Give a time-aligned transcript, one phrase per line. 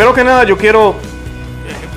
[0.00, 0.94] primero que nada yo quiero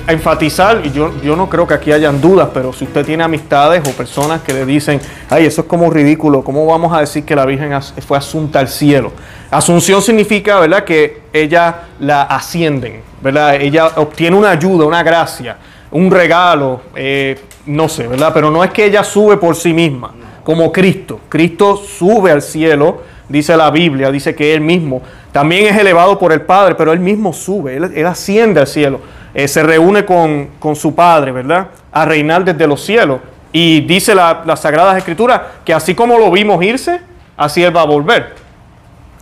[0.10, 3.82] enfatizar, y yo, yo no creo que aquí hayan dudas, pero si usted tiene amistades
[3.88, 7.34] o personas que le dicen, ay, eso es como ridículo, ¿cómo vamos a decir que
[7.34, 7.72] la Virgen
[8.06, 9.14] fue asunta al cielo?
[9.50, 13.56] Asunción significa, ¿verdad?, que ella la ascienden, ¿verdad?
[13.56, 15.56] Ella obtiene una ayuda, una gracia,
[15.90, 18.32] un regalo, eh, no sé, ¿verdad?
[18.34, 20.12] Pero no es que ella sube por sí misma,
[20.44, 21.22] como Cristo.
[21.30, 25.02] Cristo sube al cielo, dice la Biblia, dice que Él mismo
[25.32, 29.00] también es elevado por el Padre, pero Él mismo sube, Él asciende al cielo.
[29.34, 31.68] Eh, se reúne con, su Padre, ¿verdad?
[31.92, 33.20] A reinar desde los cielos.
[33.52, 37.02] Y dice la, las Sagradas Escrituras que así como lo vimos irse,
[37.36, 38.36] así Él va a volver.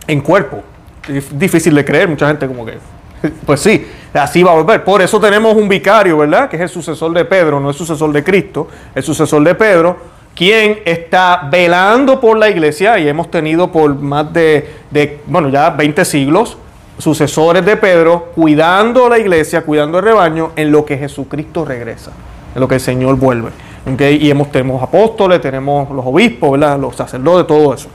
[0.06, 0.62] En cuerpo.
[1.08, 2.78] Es difícil de creer, mucha gente como que,
[3.46, 4.84] pues sí, así va a volver.
[4.84, 6.48] Por eso tenemos un vicario, ¿verdad?
[6.48, 9.96] Que es el sucesor de Pedro, no es sucesor de Cristo, el sucesor de Pedro,
[10.34, 15.70] quien está velando por la iglesia y hemos tenido por más de, de bueno, ya
[15.70, 16.56] 20 siglos,
[16.98, 22.12] sucesores de Pedro, cuidando la iglesia, cuidando el rebaño, en lo que Jesucristo regresa,
[22.54, 23.50] en lo que el Señor vuelve.
[23.84, 27.88] Y hemos, tenemos apóstoles, tenemos los obispos, los sacerdotes, todo eso.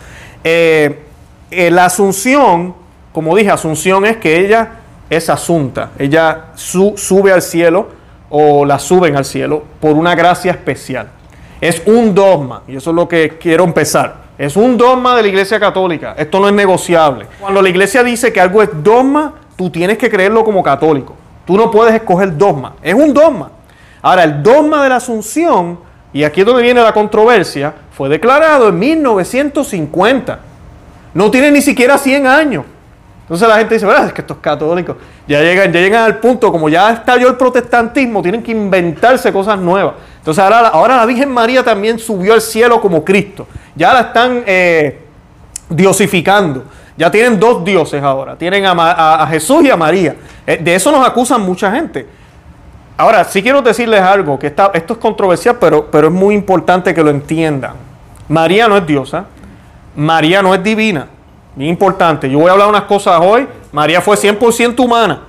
[0.43, 1.03] Eh,
[1.49, 2.75] eh, la asunción,
[3.13, 4.71] como dije, asunción es que ella
[5.09, 7.87] es asunta, ella sube al cielo
[8.29, 11.09] o la suben al cielo por una gracia especial.
[11.59, 14.27] Es un dogma, y eso es lo que quiero empezar.
[14.37, 16.13] Es un dogma de la Iglesia Católica.
[16.17, 17.25] Esto no es negociable.
[17.39, 21.15] Cuando la Iglesia dice que algo es dogma, tú tienes que creerlo como católico.
[21.45, 22.75] Tú no puedes escoger dogma.
[22.83, 23.49] Es un dogma.
[24.01, 25.79] Ahora, el dogma de la Asunción,
[26.13, 30.39] y aquí es donde viene la controversia, fue declarado en 1950.
[31.15, 32.65] No tiene ni siquiera 100 años.
[33.21, 34.07] Entonces la gente dice, ¿verdad?
[34.07, 34.95] Es que estos católicos
[35.27, 39.59] ya llegan, ya llegan al punto, como ya estalló el protestantismo, tienen que inventarse cosas
[39.59, 39.95] nuevas.
[40.27, 43.47] Entonces ahora, ahora la Virgen María también subió al cielo como Cristo.
[43.77, 44.99] Ya la están eh,
[45.69, 46.65] diosificando.
[46.97, 48.35] Ya tienen dos dioses ahora.
[48.35, 50.17] Tienen a, Jesús y a María.
[50.45, 52.05] Eh, de eso nos acusan mucha gente.
[52.97, 57.01] Ahora, sí quiero decirles algo, que esto es controversial, pero, pero es muy importante que
[57.01, 57.75] lo entiendan.
[58.27, 59.27] María no es diosa.
[59.95, 61.07] María no es divina.
[61.55, 62.29] Bien importante.
[62.29, 63.47] Yo voy a hablar unas cosas hoy.
[63.71, 65.21] María fue 100% humana.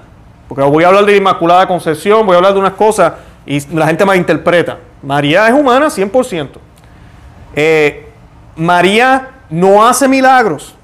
[0.48, 3.12] Porque voy a hablar de la Inmaculada Concepción, voy a hablar de unas cosas
[3.47, 4.88] y la gente malinterpreta.
[5.08, 6.48] María es humana 100%.
[7.56, 8.10] Eh,
[8.56, 10.74] María no hace milagros.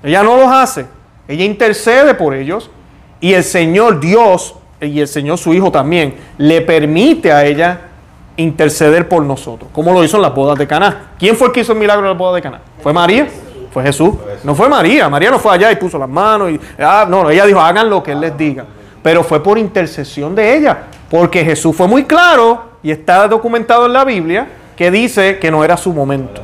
[0.00, 0.86] Ella no los hace.
[1.26, 2.70] Ella intercede por ellos.
[3.18, 7.80] Y el Señor Dios, y el Señor su Hijo también, le permite a ella
[8.36, 9.70] interceder por nosotros.
[9.72, 11.10] Como lo hizo en las bodas de Caná.
[11.18, 12.60] ¿Quién fue el que hizo el milagro en las bodas de Caná?
[12.80, 13.26] ¿Fue María?
[13.72, 14.14] Fue Jesús.
[14.44, 15.08] No fue María.
[15.08, 16.52] María no fue allá y puso las manos.
[16.52, 18.64] Y, ah, no, ella dijo, hagan lo que Él les diga.
[19.02, 20.84] Pero fue por intercesión de ella.
[21.10, 25.64] Porque Jesús fue muy claro y está documentado en la Biblia que dice que no
[25.64, 26.42] era su momento.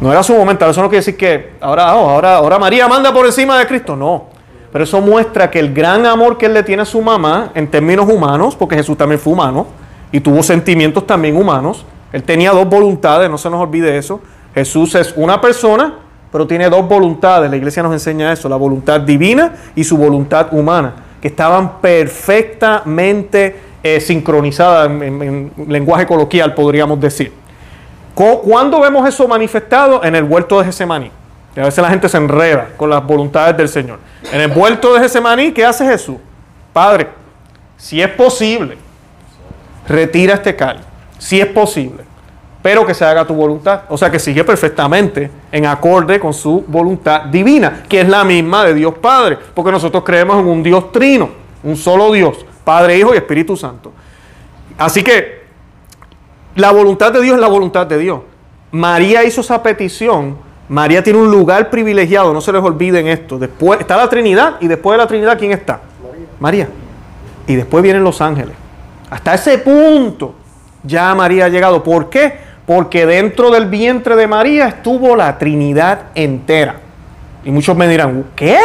[0.00, 0.68] No era su momento.
[0.68, 3.96] Eso no quiere decir que ahora, oh, ahora, ahora María manda por encima de Cristo.
[3.96, 4.26] No.
[4.70, 7.68] Pero eso muestra que el gran amor que él le tiene a su mamá en
[7.68, 9.66] términos humanos, porque Jesús también fue humano
[10.12, 11.86] y tuvo sentimientos también humanos.
[12.12, 14.20] Él tenía dos voluntades, no se nos olvide eso.
[14.54, 15.94] Jesús es una persona,
[16.30, 17.50] pero tiene dos voluntades.
[17.50, 23.67] La iglesia nos enseña eso, la voluntad divina y su voluntad humana, que estaban perfectamente
[23.82, 27.32] eh, sincronizadas en, lenguaje coloquial, podríamos decir.
[28.14, 30.02] ¿Cuándo vemos eso manifestado?
[30.02, 31.10] En el huerto de Gesemaní.
[31.56, 34.00] a veces la gente se enreda con las voluntades del Señor.
[34.32, 36.16] En el huerto de Gesemaní, ¿qué hace Jesús?
[36.72, 37.08] Padre,
[37.76, 38.76] si es posible,
[39.86, 40.82] retira este cáliz.
[41.18, 42.08] Si es posible
[42.62, 43.82] pero que se haga tu voluntad.
[43.88, 48.64] O sea que sigue perfectamente en acorde con su voluntad divina, que es la misma
[48.64, 51.30] de Dios Padre, porque nosotros creemos en un Dios trino,
[51.62, 53.92] un solo Dios, Padre, Hijo y Espíritu Santo.
[54.76, 55.44] Así que
[56.54, 58.20] la voluntad de Dios es la voluntad de Dios.
[58.72, 60.36] María hizo esa petición.
[60.68, 63.38] María tiene un lugar privilegiado, no se les olviden esto.
[63.38, 65.80] Después está la Trinidad y después de la Trinidad, ¿quién está?
[66.38, 66.68] María.
[67.46, 68.54] Y después vienen los ángeles.
[69.08, 70.34] Hasta ese punto
[70.82, 71.82] ya María ha llegado.
[71.82, 72.48] ¿Por qué?
[72.68, 76.74] porque dentro del vientre de María estuvo la Trinidad entera.
[77.42, 78.58] Y muchos me dirán, ¿qué?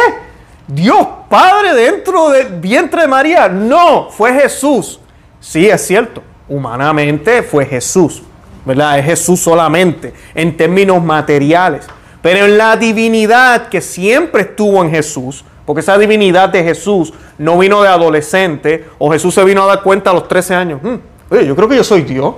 [0.68, 3.48] Dios Padre dentro del vientre de María.
[3.48, 5.00] No, fue Jesús.
[5.40, 8.22] Sí, es cierto, humanamente fue Jesús,
[8.64, 9.00] ¿verdad?
[9.00, 11.88] Es Jesús solamente, en términos materiales.
[12.22, 17.58] Pero en la divinidad que siempre estuvo en Jesús, porque esa divinidad de Jesús no
[17.58, 20.80] vino de adolescente, o Jesús se vino a dar cuenta a los 13 años.
[20.84, 20.98] Hmm,
[21.30, 22.32] oye, yo creo que yo soy Dios.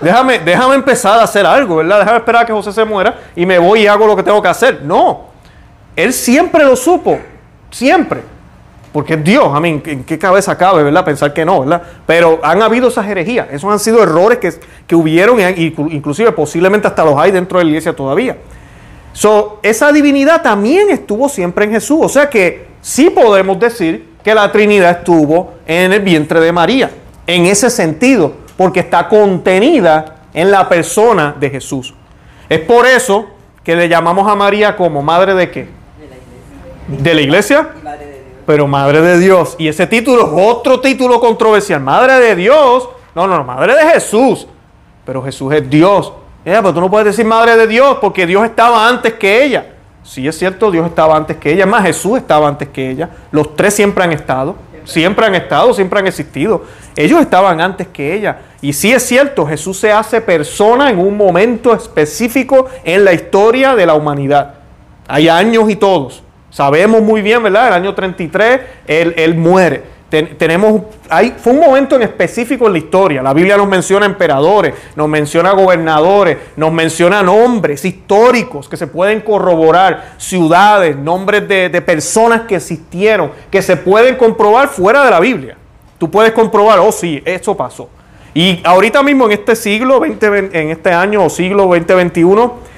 [0.00, 1.98] Déjame, déjame empezar a hacer algo, ¿verdad?
[1.98, 4.40] Déjame esperar a que José se muera y me voy y hago lo que tengo
[4.40, 4.80] que hacer.
[4.84, 5.22] No.
[5.96, 7.18] Él siempre lo supo.
[7.72, 8.20] Siempre.
[8.92, 11.04] Porque Dios, a mí, ¿en qué cabeza cabe, verdad?
[11.04, 11.82] Pensar que no, ¿verdad?
[12.06, 13.48] Pero han habido esas herejías.
[13.50, 14.52] Esos han sido errores que,
[14.86, 18.36] que hubieron, y inclusive posiblemente hasta los hay dentro de la iglesia todavía.
[19.62, 21.98] Esa divinidad también estuvo siempre en Jesús.
[22.02, 26.90] O sea que sí podemos decir que la Trinidad estuvo en el vientre de María.
[27.26, 31.94] En ese sentido, porque está contenida en la persona de Jesús.
[32.48, 33.26] Es por eso
[33.64, 35.81] que le llamamos a María como madre de qué?
[36.88, 37.68] De la iglesia.
[38.46, 39.54] Pero madre de Dios.
[39.58, 41.80] Y ese título es otro título controversial.
[41.80, 42.88] Madre de Dios.
[43.14, 44.46] No, no, madre de Jesús.
[45.04, 46.12] Pero Jesús es Dios.
[46.44, 49.66] pero tú no puedes decir madre de Dios porque Dios estaba antes que ella.
[50.02, 51.66] Sí es cierto, Dios estaba antes que ella.
[51.66, 53.10] Más Jesús estaba antes que ella.
[53.30, 54.56] Los tres siempre han estado.
[54.84, 56.64] Siempre han estado, siempre han existido.
[56.96, 58.40] Ellos estaban antes que ella.
[58.60, 63.76] Y sí es cierto, Jesús se hace persona en un momento específico en la historia
[63.76, 64.54] de la humanidad.
[65.06, 66.22] Hay años y todos.
[66.52, 67.66] Sabemos muy bien, ¿verdad?
[67.68, 72.78] El año 33, Él, él muere tenemos, hay, fue un momento en específico en la
[72.78, 73.22] historia.
[73.22, 79.22] La Biblia nos menciona emperadores, nos menciona gobernadores, nos menciona nombres históricos que se pueden
[79.22, 85.20] corroborar, ciudades, nombres de, de personas que existieron, que se pueden comprobar fuera de la
[85.20, 85.56] Biblia.
[85.96, 87.88] Tú puedes comprobar, oh sí, eso pasó.
[88.34, 92.71] Y ahorita mismo en este siglo, 20, en este año o siglo 2021, mm,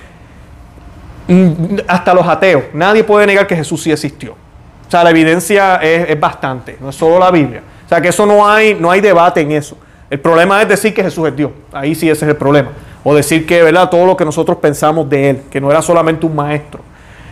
[1.88, 4.32] hasta los ateos, nadie puede negar que Jesús sí existió.
[4.32, 7.62] O sea, la evidencia es, bastante, no es solo la Biblia.
[7.85, 9.76] O sea, que eso no hay, no hay debate en eso.
[10.11, 11.50] El problema es decir que Jesús es Dios.
[11.73, 12.71] Ahí sí ese es el problema.
[13.03, 13.88] O decir que, ¿verdad?
[13.91, 16.81] Todo lo que nosotros pensamos de Él, que no era solamente un maestro.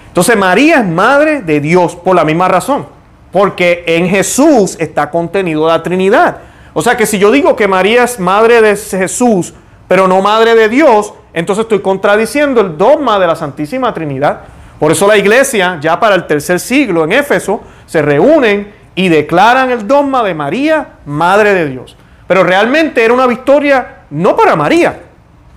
[0.08, 2.86] Entonces María es madre de Dios por la misma razón.
[3.30, 6.38] Porque en Jesús está contenido la Trinidad.
[6.74, 9.54] O sea que si yo digo que María es madre de Jesús,
[9.88, 14.40] pero no madre de Dios, entonces estoy contradiciendo el dogma de la Santísima Trinidad.
[14.78, 19.70] Por eso la iglesia, ya para el tercer siglo en Éfeso, se reúnen y declaran
[19.70, 21.96] el dogma de María, Madre de Dios.
[22.26, 25.00] Pero realmente era una victoria no para María,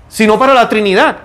[0.08, 1.18] sino para la Trinidad.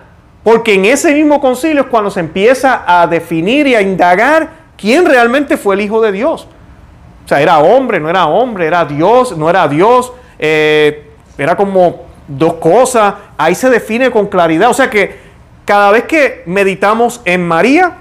[0.42, 5.04] Porque en ese mismo concilio es cuando se empieza a definir y a indagar quién
[5.04, 6.48] realmente fue el Hijo de Dios.
[7.24, 12.06] O sea, era hombre, no era hombre, era Dios, no era Dios, eh, era como
[12.26, 13.14] dos cosas.
[13.40, 14.68] Ahí se define con claridad.
[14.68, 15.16] O sea que
[15.64, 17.96] cada vez que meditamos en María,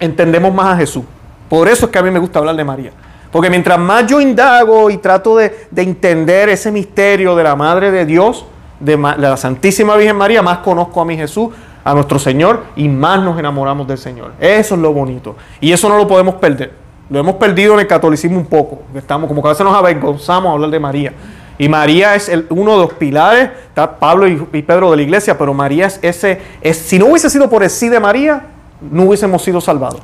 [0.00, 1.04] entendemos más a Jesús.
[1.48, 2.90] Por eso es que a mí me gusta hablar de María.
[3.30, 8.04] Porque mientras más yo indago y trato de, entender ese misterio de la Madre de
[8.06, 8.44] Dios,
[8.80, 11.50] de, la Santísima Virgen María, más conozco a mi Jesús,
[11.84, 14.32] a nuestro Señor, y más nos enamoramos del Señor.
[14.40, 15.36] Eso es lo bonito.
[15.60, 16.72] Y eso no lo podemos perder.
[17.08, 18.80] Lo hemos perdido en el catolicismo un poco.
[18.96, 21.12] Estamos como que a veces nos avergonzamos a hablar de María.
[21.58, 25.54] Y María es uno de los pilares, está Pablo y, Pedro de la iglesia, pero
[25.54, 28.44] María es ese, es, si no hubiese sido por el sí de María,
[28.80, 30.02] no hubiésemos sido salvados.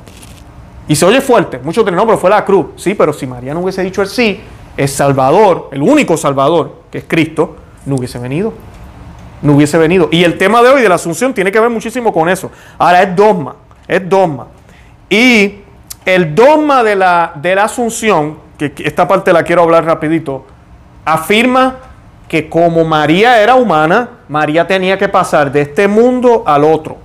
[0.87, 2.67] Y se oye fuerte, muchos dicen, no, pero fue la cruz.
[2.75, 4.41] Sí, pero si María no hubiese dicho el sí,
[4.75, 7.55] el Salvador, el único Salvador, que es Cristo,
[7.85, 8.53] no hubiese venido.
[9.41, 10.09] No hubiese venido.
[10.11, 12.49] Y el tema de hoy de la Asunción tiene que ver muchísimo con eso.
[12.77, 13.55] Ahora es dogma,
[13.87, 14.47] es dogma.
[15.09, 15.59] Y
[16.05, 20.45] el dogma de la, de la Asunción, que esta parte la quiero hablar rapidito,
[21.05, 21.75] afirma
[22.27, 26.97] que como María era humana, María tenía que pasar de este mundo al otro.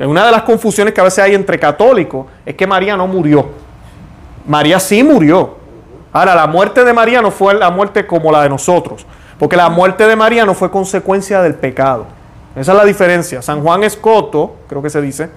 [0.00, 3.46] una de las confusiones que a veces hay entre católicos es que María no murió.
[4.46, 5.56] María sí murió.
[6.12, 9.06] Ahora, la muerte de María no fue la muerte como la de nosotros,
[9.38, 12.06] porque la muerte de María no fue consecuencia del pecado.
[12.54, 13.42] Esa es la diferencia.
[13.42, 15.28] San Juan Escoto, creo que se dice,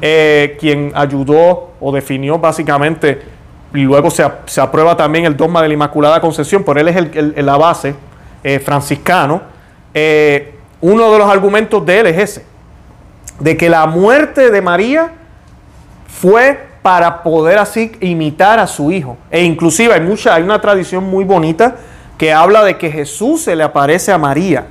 [0.00, 3.20] eh, quien ayudó o definió básicamente
[3.72, 4.22] luego se,
[4.60, 7.94] aprueba también el dogma de la Inmaculada Concepción, por él es el, la base
[8.42, 9.42] eh, franciscano,
[9.92, 12.46] eh, uno de los argumentos de él es ese,
[13.40, 15.12] de que la muerte de María
[16.06, 19.16] fue para poder así imitar a su hijo.
[19.30, 21.76] E inclusive hay, mucha, hay una tradición muy bonita
[22.16, 24.66] que habla de que Jesús se le aparece a María,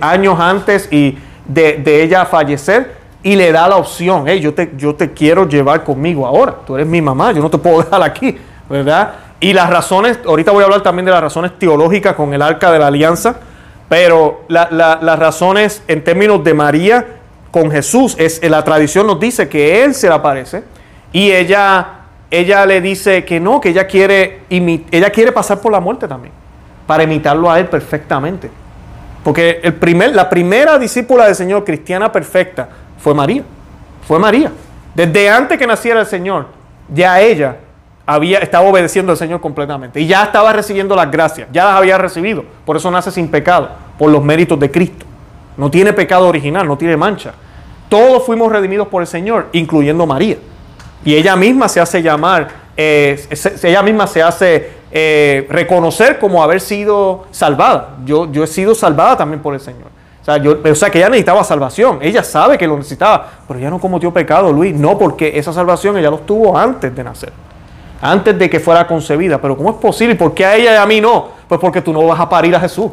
[0.00, 1.16] años antes y
[1.46, 5.48] de, de ella fallecer, y le da la opción, hey, yo te, yo te quiero
[5.48, 8.36] llevar conmigo ahora, tú eres mi mamá, yo no te puedo dejar aquí,
[8.68, 9.14] ¿verdad?
[9.40, 12.70] Y las razones, ahorita voy a hablar también de las razones teológicas con el arca
[12.70, 13.36] de la alianza,
[13.88, 17.06] pero las razones en términos de María
[17.50, 20.64] con Jesús, es la tradición nos dice que Él se le aparece
[21.12, 21.86] y ella,
[22.30, 26.32] ella le dice que no, que ella quiere, ella quiere pasar por la muerte también,
[26.86, 28.50] para imitarlo a Él perfectamente.
[29.22, 32.68] Porque el primer, la primera discípula del Señor, cristiana perfecta,
[33.02, 33.42] fue María.
[34.06, 34.52] Fue María.
[34.94, 36.46] Desde antes que naciera el Señor,
[36.92, 37.56] ya ella
[38.06, 40.00] había, estaba obedeciendo al Señor completamente.
[40.00, 41.48] Y ya estaba recibiendo las gracias.
[41.52, 42.44] Ya las había recibido.
[42.64, 43.70] Por eso nace sin pecado.
[43.98, 45.04] Por los méritos de Cristo.
[45.56, 47.34] No tiene pecado original, no tiene mancha.
[47.88, 50.36] Todos fuimos redimidos por el Señor, incluyendo María.
[51.04, 53.22] Y ella misma se hace llamar, eh,
[53.62, 57.96] ella misma se hace eh, reconocer como haber sido salvada.
[58.04, 59.88] Yo, yo he sido salvada también por el Señor.
[60.22, 61.98] O sea, yo, o sea, que ella necesitaba salvación.
[62.00, 64.72] Ella sabe que lo necesitaba, pero ella no cometió pecado, Luis.
[64.74, 67.32] No, porque esa salvación ella lo tuvo antes de nacer.
[68.00, 69.40] antes de que fuera concebida.
[69.40, 70.14] Pero ¿cómo es posible?
[70.14, 71.28] ¿Por qué a ella y a mí no?
[71.48, 72.90] Pues porque tú no vas a parir a Jesús.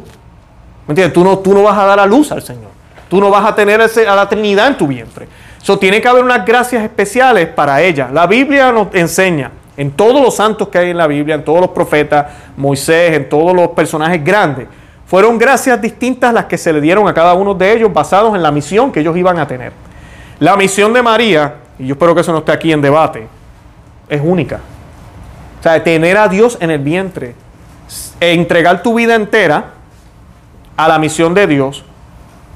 [0.86, 1.12] ¿Me entiendes?
[1.12, 2.70] Tú no, tú no vas a dar a luz al Señor.
[3.08, 5.28] Tú no vas a tener a la Trinidad en tu vientre.
[5.60, 8.08] Eso tiene que haber unas gracias especiales para ella.
[8.12, 11.60] La Biblia nos enseña en todos los santos que hay en la Biblia, en todos
[11.60, 14.68] los profetas, Moisés, en todos los personajes grandes,
[15.10, 18.44] fueron gracias distintas las que se le dieron a cada uno de ellos basados en
[18.44, 19.72] la misión que ellos iban a tener.
[20.38, 23.26] La misión de María, y yo espero que eso no esté aquí en debate,
[24.08, 24.60] es única.
[25.58, 27.34] O sea, tener a Dios en el vientre,
[28.20, 29.70] e entregar tu vida entera
[30.76, 31.84] a la misión de Dios,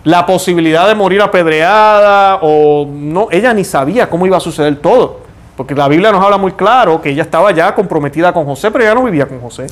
[0.04, 5.23] la posibilidad de morir apedreada o no, ella ni sabía cómo iba a suceder todo,
[5.56, 8.84] porque la Biblia nos habla muy claro que ella estaba ya comprometida con José, pero
[8.84, 9.66] ella no vivía con José.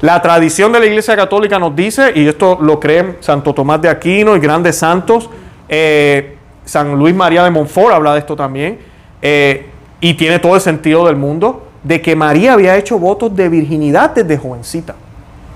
[0.00, 3.88] La tradición de la Iglesia Católica nos dice, y esto lo creen Santo Tomás de
[3.88, 5.28] Aquino y grandes santos,
[5.68, 8.78] eh, San Luis María de Montfort habla de esto también,
[9.20, 9.66] eh,
[10.00, 14.10] y tiene todo el sentido del mundo, de que María había hecho votos de virginidad
[14.10, 14.94] desde jovencita,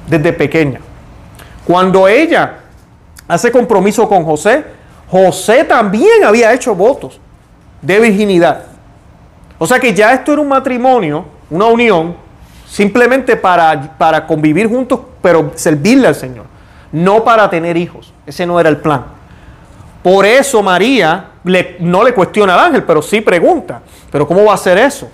[0.08, 0.80] desde pequeña.
[1.64, 2.58] Cuando ella
[3.28, 4.64] hace compromiso con José,
[5.08, 7.20] José también había hecho votos
[7.80, 8.64] de virginidad.
[9.58, 12.16] O sea que ya esto era un matrimonio, una unión,
[12.72, 16.46] simplemente para, para convivir juntos, pero servirle al Señor,
[16.90, 18.14] no para tener hijos.
[18.26, 19.04] Ese no era el plan.
[20.02, 21.32] Por eso María
[21.80, 25.10] no le cuestiona al ángel, pero sí pregunta, pero ¿cómo va a ser eso?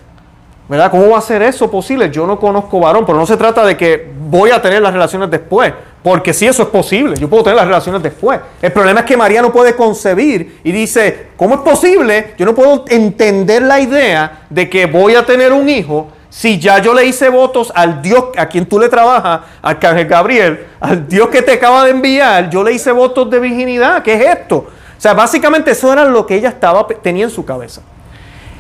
[0.69, 0.89] ¿Verdad?
[0.89, 2.11] ¿Cómo va a ser eso posible?
[2.11, 5.29] Yo no conozco varón, pero no se trata de que voy a tener las relaciones
[5.29, 8.39] después, porque sí eso es posible, yo puedo tener las relaciones después.
[8.63, 12.35] El problema es que María no puede concebir y dice, ¿cómo es posible?
[12.39, 16.79] Yo no puedo entender la idea de que voy a tener un hijo si ya
[16.79, 21.29] yo le hice votos al Dios a quien tú le trabajas, Arcángel Gabriel, al Dios
[21.29, 24.03] que te acaba de enviar, yo le hice votos de virginidad.
[24.03, 24.57] ¿Qué es esto?
[24.57, 27.83] O sea, básicamente eso era lo que ella estaba, tenía en su cabeza.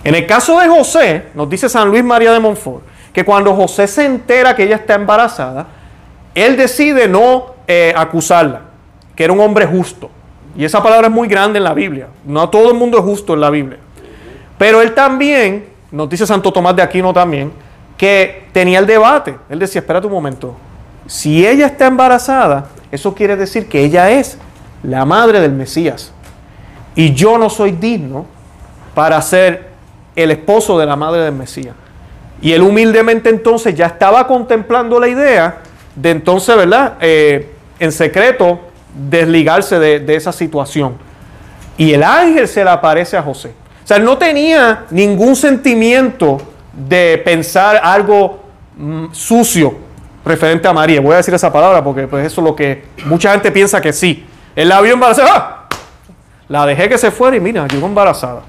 [0.04, 2.82] En el caso de José, nos dice San Luis María de Montfort,
[3.12, 5.66] que cuando José se entera que ella está embarazada,
[6.34, 8.62] él decide no eh, acusarla,
[9.16, 10.10] que era un hombre justo.
[10.56, 12.08] Y esa palabra es muy grande en la Biblia.
[12.25, 13.78] No todo el mundo es justo en la Biblia.
[14.56, 17.52] Pero él también, nos Santo Tomás de Aquino también,
[17.97, 19.37] que tenía el debate.
[19.49, 20.57] Él decía, espérate un momento,
[21.07, 24.38] si ella está embarazada, eso quiere decir que ella es
[24.83, 26.12] la madre del Mesías.
[26.95, 28.26] Y yo no soy digno
[28.95, 29.68] para ser
[30.14, 31.75] el esposo de la madre del Mesías.
[32.40, 35.59] Y él humildemente entonces ya estaba contemplando la idea
[35.95, 36.95] de entonces, ¿verdad?
[37.00, 38.61] Eh, en secreto,
[39.09, 40.97] desligarse de, de, esa situación.
[41.76, 43.52] Y el ángel se le aparece a José.
[43.88, 46.37] O sea, él no tenía ningún sentimiento
[46.75, 48.38] de pensar algo
[48.76, 49.76] mm, sucio
[50.26, 51.00] referente a María.
[51.00, 53.95] Voy a decir esa palabra porque pues, eso es lo que mucha gente piensa que
[53.95, 54.26] sí.
[54.54, 55.68] Él la vio embarazada.
[56.49, 58.42] La dejé que se fuera y mira, llegó embarazada.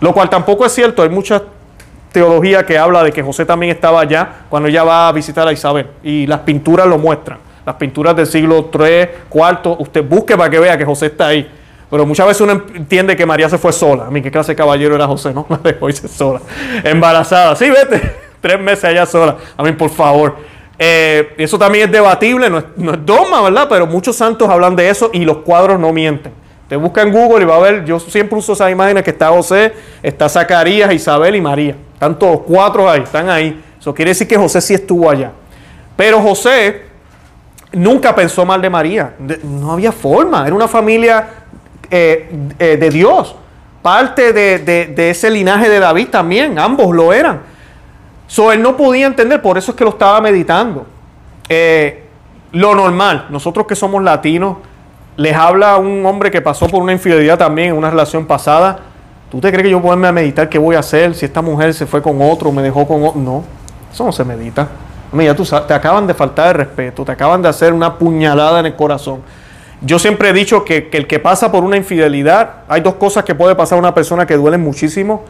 [0.00, 1.02] Lo cual tampoco es cierto.
[1.02, 1.42] Hay mucha
[2.12, 5.52] teología que habla de que José también estaba allá cuando ella va a visitar a
[5.52, 5.88] Isabel.
[6.04, 7.40] Y las pinturas lo muestran.
[7.66, 9.78] Las pinturas del siglo 3, 4.
[9.80, 11.50] Usted busque para que vea que José está ahí.
[11.92, 14.06] Pero muchas veces uno entiende que María se fue sola.
[14.06, 15.30] A mí, ¿qué clase de caballero era José?
[15.34, 16.40] No, la dejó irse sola.
[16.82, 17.54] Embarazada.
[17.54, 18.00] Sí, vete.
[18.40, 19.36] Tres meses allá sola.
[19.54, 20.36] A mí, por favor.
[20.78, 23.66] Eh, eso también es debatible, no es, no es dogma, ¿verdad?
[23.68, 26.32] Pero muchos santos hablan de eso y los cuadros no mienten.
[26.66, 29.28] Te busca en Google y va a ver, yo siempre uso esas imágenes que está
[29.28, 31.76] José, está Zacarías, Isabel y María.
[31.92, 33.62] Están todos cuatro ahí, están ahí.
[33.78, 35.30] Eso quiere decir que José sí estuvo allá.
[35.94, 36.84] Pero José
[37.72, 39.14] nunca pensó mal de María.
[39.42, 40.46] no había forma.
[40.46, 41.41] Era una familia
[41.94, 42.26] eh,
[42.58, 43.36] eh, de Dios.
[43.82, 46.58] Parte de, ese linaje de David también.
[46.58, 47.42] Ambos lo eran.
[48.26, 50.86] So, él no podía entender, por eso es que lo estaba meditando.
[51.50, 52.04] Eh,
[52.52, 54.56] lo normal, nosotros que somos latinos,
[55.16, 58.78] les habla un hombre que pasó por una infidelidad también en una relación pasada.
[59.30, 61.74] ¿Tú te crees que yo ponerme a meditar qué voy a hacer si esta mujer
[61.74, 63.20] se fue con otro, me dejó con otro?
[63.20, 63.44] No,
[63.92, 64.66] eso no se medita.
[65.12, 68.66] Mira, tú te acaban de faltar de respeto, te acaban de hacer una puñalada en
[68.66, 69.20] el corazón.
[69.84, 73.34] Yo siempre he dicho que, el que pasa por una infidelidad, hay dos cosas que
[73.34, 75.24] puede pasar a una persona que duelen muchísimo.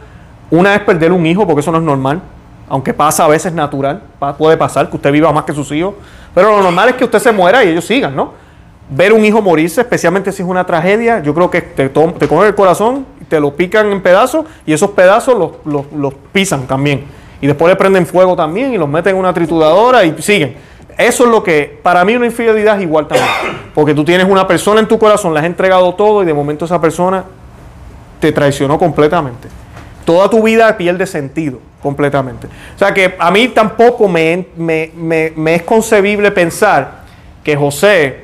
[0.51, 2.21] Una es perder un hijo, porque eso no es normal,
[2.69, 4.01] aunque pasa a veces natural,
[4.37, 5.95] puede pasar que usted viva más que sus hijos,
[6.33, 8.43] pero lo normal es que usted se muera y ellos sigan, ¿no?
[8.89, 12.47] ver un hijo morirse, especialmente si es una tragedia, yo creo que te, te cogen
[12.47, 17.05] el corazón, te lo pican en pedazos y esos pedazos los, los, pisan también.
[17.41, 20.55] Y después le prenden fuego también y los meten en una trituradora y siguen.
[20.97, 23.29] Eso es lo que, para mí una infidelidad es igual también.
[23.73, 26.65] Porque tú tienes una persona en tu corazón, le has entregado todo y de momento
[26.65, 27.23] esa persona
[28.19, 29.47] te traicionó completamente.
[30.05, 32.47] Toda tu vida pierde sentido completamente.
[32.75, 34.91] O sea que a mí tampoco me, me,
[35.35, 37.03] me es concebible pensar
[37.43, 38.23] que José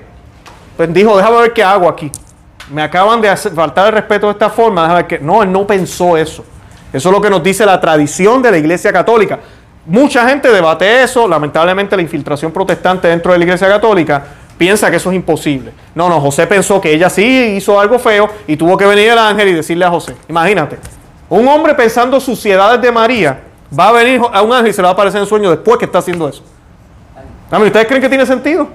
[0.79, 2.09] pues dijo, déjame ver qué hago aquí.
[2.71, 4.83] Me acaban de faltar el respeto de esta forma.
[4.83, 5.19] Déjame.
[5.25, 6.45] No, él no pensó eso.
[6.93, 9.39] Eso es lo que nos dice la tradición de la Iglesia Católica.
[9.89, 14.23] Mucha gente debate eso, lamentablemente la infiltración protestante dentro de la Iglesia Católica
[14.57, 15.73] piensa que eso es imposible.
[15.95, 19.17] No, no, José pensó que ella sí hizo algo feo y tuvo que venir el
[19.17, 20.15] ángel y decirle a José.
[20.27, 20.77] Imagínate,
[21.27, 23.41] un hombre pensando suciedades de María,
[23.77, 25.77] va a venir a un ángel y se le va a aparecer en sueño después
[25.77, 26.43] que está haciendo eso.
[27.51, 28.67] ¿Ustedes creen que tiene sentido?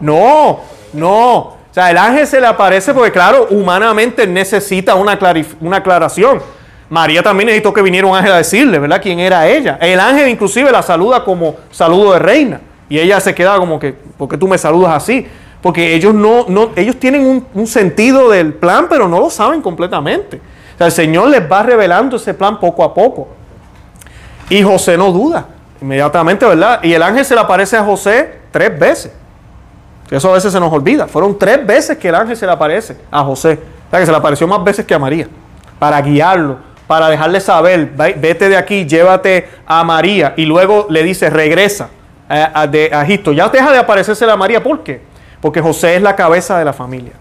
[0.00, 0.60] No,
[0.92, 1.36] no.
[1.38, 5.18] O sea, el ángel se le aparece porque, claro, humanamente necesita una,
[5.60, 6.42] una aclaración.
[6.90, 9.78] María también necesitó que viniera un ángel a decirle, ¿verdad?, quién era ella.
[9.80, 12.60] El ángel inclusive la saluda como saludo de reina.
[12.88, 15.24] Y ella se queda como que, ¿por qué tú me saludas así?
[15.62, 20.38] Porque ellos no, ellos tienen un, sentido del plan, pero no lo saben completamente.
[20.74, 23.28] O sea, el Señor les va revelando ese plan poco a poco.
[24.48, 25.46] Y José no duda,
[25.80, 26.80] inmediatamente, ¿verdad?
[26.82, 29.12] Y el ángel se le aparece a José tres veces.
[30.10, 31.06] Eso a veces se nos olvida.
[31.06, 33.60] Fueron tres veces que el ángel se le aparece a José.
[33.86, 35.28] O sea, que se le apareció más veces que a María.
[35.78, 36.58] Para guiarlo,
[36.90, 40.34] para dejarle saber, vete de aquí, llévate a María.
[40.36, 41.88] Y luego le dice, regresa
[42.28, 43.30] a, de Egipto.
[43.30, 44.60] Ya deja de aparecerse la María.
[44.60, 45.00] ¿Por qué?
[45.40, 47.12] Porque José es la cabeza de la familia.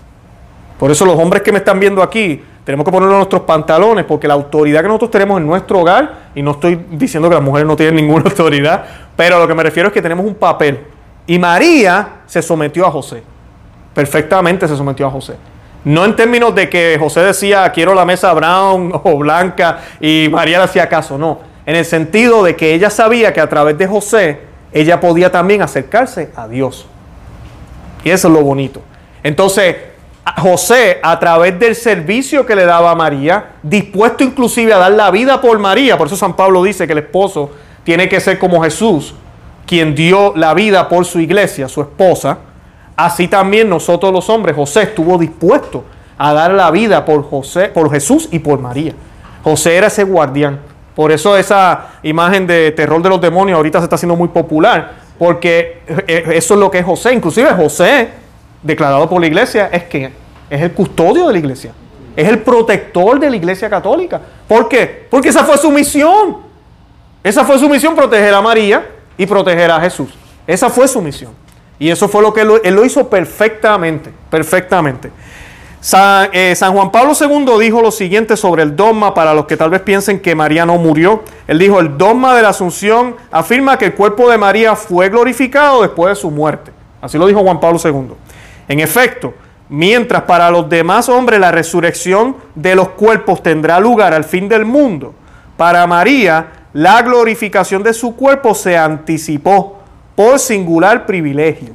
[0.79, 4.05] Por eso los hombres que me están viendo aquí, tenemos que ponerlo en nuestros pantalones,
[4.05, 7.43] porque la autoridad que nosotros tenemos en nuestro hogar, y no estoy diciendo que las
[7.43, 8.85] mujeres no tienen ninguna autoridad,
[9.15, 10.79] pero lo que me refiero es que tenemos un papel.
[11.27, 13.21] Y María se sometió a José.
[13.93, 15.35] Perfectamente se sometió a José.
[15.85, 20.57] No en términos de que José decía, quiero la mesa brown o blanca, y María
[20.57, 21.39] le hacía caso, no.
[21.65, 24.39] En el sentido de que ella sabía que a través de José
[24.71, 26.85] ella podía también acercarse a Dios.
[28.03, 28.81] Y eso es lo bonito.
[29.23, 29.75] Entonces,
[30.37, 35.11] José, a través del servicio que le daba a María, dispuesto inclusive a dar la
[35.11, 37.51] vida por María, por eso San Pablo dice que el esposo
[37.83, 39.15] tiene que ser como Jesús,
[39.65, 42.37] quien dio la vida por su iglesia, su esposa,
[43.05, 45.85] así también nosotros los hombres, José estuvo dispuesto
[46.17, 48.93] a dar la vida por José, por Jesús y por María.
[49.43, 50.59] José era ese guardián.
[50.95, 54.95] Por eso esa imagen de terror de los demonios ahorita se está haciendo muy popular,
[55.17, 57.13] porque eh, eso es lo que es José.
[57.13, 58.09] Inclusive José,
[58.61, 60.11] declarado por la iglesia, es que
[60.49, 61.71] es el custodio de la iglesia.
[62.17, 64.19] Es el protector de la iglesia católica.
[64.45, 65.07] ¿Por qué?
[65.09, 66.37] Porque esa fue su misión.
[67.23, 68.85] Esa fue su misión, proteger a María
[69.17, 70.09] y proteger a Jesús.
[70.45, 71.31] Esa fue su misión.
[71.79, 75.11] Y eso fue lo que él lo hizo perfectamente, perfectamente.
[76.33, 79.69] Eh, San, Juan Pablo II dijo lo siguiente sobre el dogma para los que tal
[79.69, 81.23] vez piensen que María no murió.
[81.47, 85.81] Él dijo, el dogma de la Asunción afirma que el cuerpo de María fue glorificado
[85.81, 86.71] después de su muerte.
[87.01, 88.13] Así lo dijo Juan Pablo II.
[88.67, 89.33] En efecto,
[89.69, 94.65] mientras para los demás hombres la resurrección de los cuerpos tendrá lugar al fin del
[94.65, 95.13] mundo,
[95.55, 99.78] para María la glorificación de su cuerpo se anticipó
[100.19, 101.69] por singular privilegio.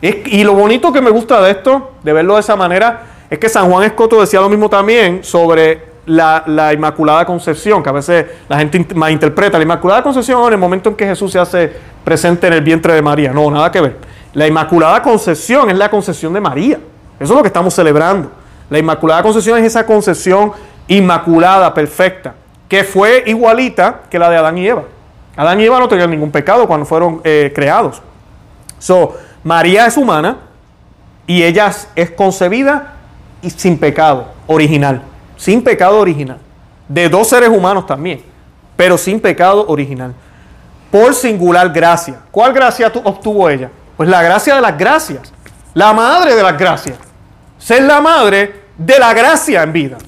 [0.00, 3.48] Y lo bonito que me gusta de esto, de verlo de esa manera, es que
[3.48, 8.58] San Juan Escoto decía lo mismo también sobre la, Inmaculada Concepción, que a veces la
[8.58, 9.58] gente malinterpreta.
[9.58, 11.72] La Inmaculada Concepción en el momento en que Jesús se hace
[12.04, 13.32] presente en el vientre de María.
[13.32, 13.96] No, nada que ver.
[14.34, 16.78] La Inmaculada Concepción es la concepción de María.
[17.18, 18.30] Eso es lo que estamos celebrando.
[18.70, 20.52] La Inmaculada Concepción es esa concepción
[20.86, 22.34] inmaculada, perfecta,
[22.68, 24.84] que fue igualita que la de Adán y Eva.
[25.36, 28.00] Adán y Eva no tenían ningún pecado cuando fueron eh, creados.
[28.78, 30.38] So, María es humana
[31.26, 32.94] y ella es concebida
[33.42, 35.02] y sin pecado original.
[35.36, 36.38] Sin pecado original.
[36.88, 38.22] De dos seres humanos también,
[38.76, 40.14] pero sin pecado original.
[40.90, 42.20] Por singular gracia.
[42.30, 43.70] ¿Cuál gracia obtuvo ella?
[43.96, 45.32] Pues la gracia de las gracias.
[45.72, 46.96] La madre de las gracias.
[47.58, 49.98] Ser la madre de la gracia en vida.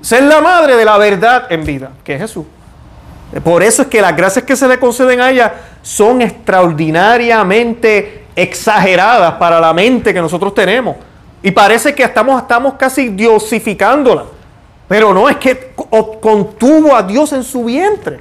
[0.00, 2.46] Ser la madre de la verdad en vida, que es Jesús.
[3.44, 9.34] Por eso es que las gracias que se le conceden a ella son extraordinariamente exageradas
[9.34, 10.96] para la mente que nosotros tenemos.
[11.42, 14.24] Y parece que estamos, estamos casi diosificándola.
[14.88, 15.72] Pero no, es que
[16.20, 18.20] contuvo a Dios en su vientre.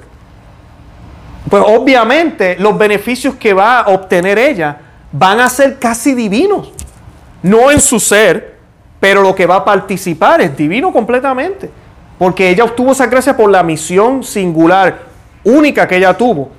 [1.50, 4.78] Pues obviamente los beneficios que va a obtener ella
[5.12, 6.72] van a ser casi divinos.
[7.42, 8.58] No en su ser,
[9.00, 11.72] pero lo que va a participar es divino completamente.
[12.20, 15.00] Porque ella obtuvo esa gracia por la misión singular,
[15.44, 16.52] única que ella tuvo.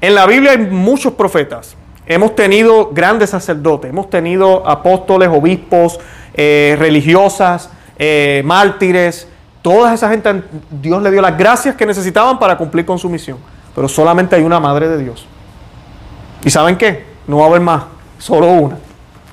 [0.00, 1.76] En la Biblia hay muchos profetas,
[2.10, 6.00] Hemos tenido grandes sacerdotes, hemos tenido apóstoles, obispos,
[6.32, 9.28] eh, religiosas, eh, mártires,
[9.60, 13.36] toda esa gente, Dios le dio las gracias que necesitaban para cumplir con su misión.
[13.74, 15.26] Pero solamente hay una madre de Dios.
[16.42, 17.04] ¿Y saben qué?
[17.26, 17.82] No va a haber más,
[18.16, 18.78] solo una.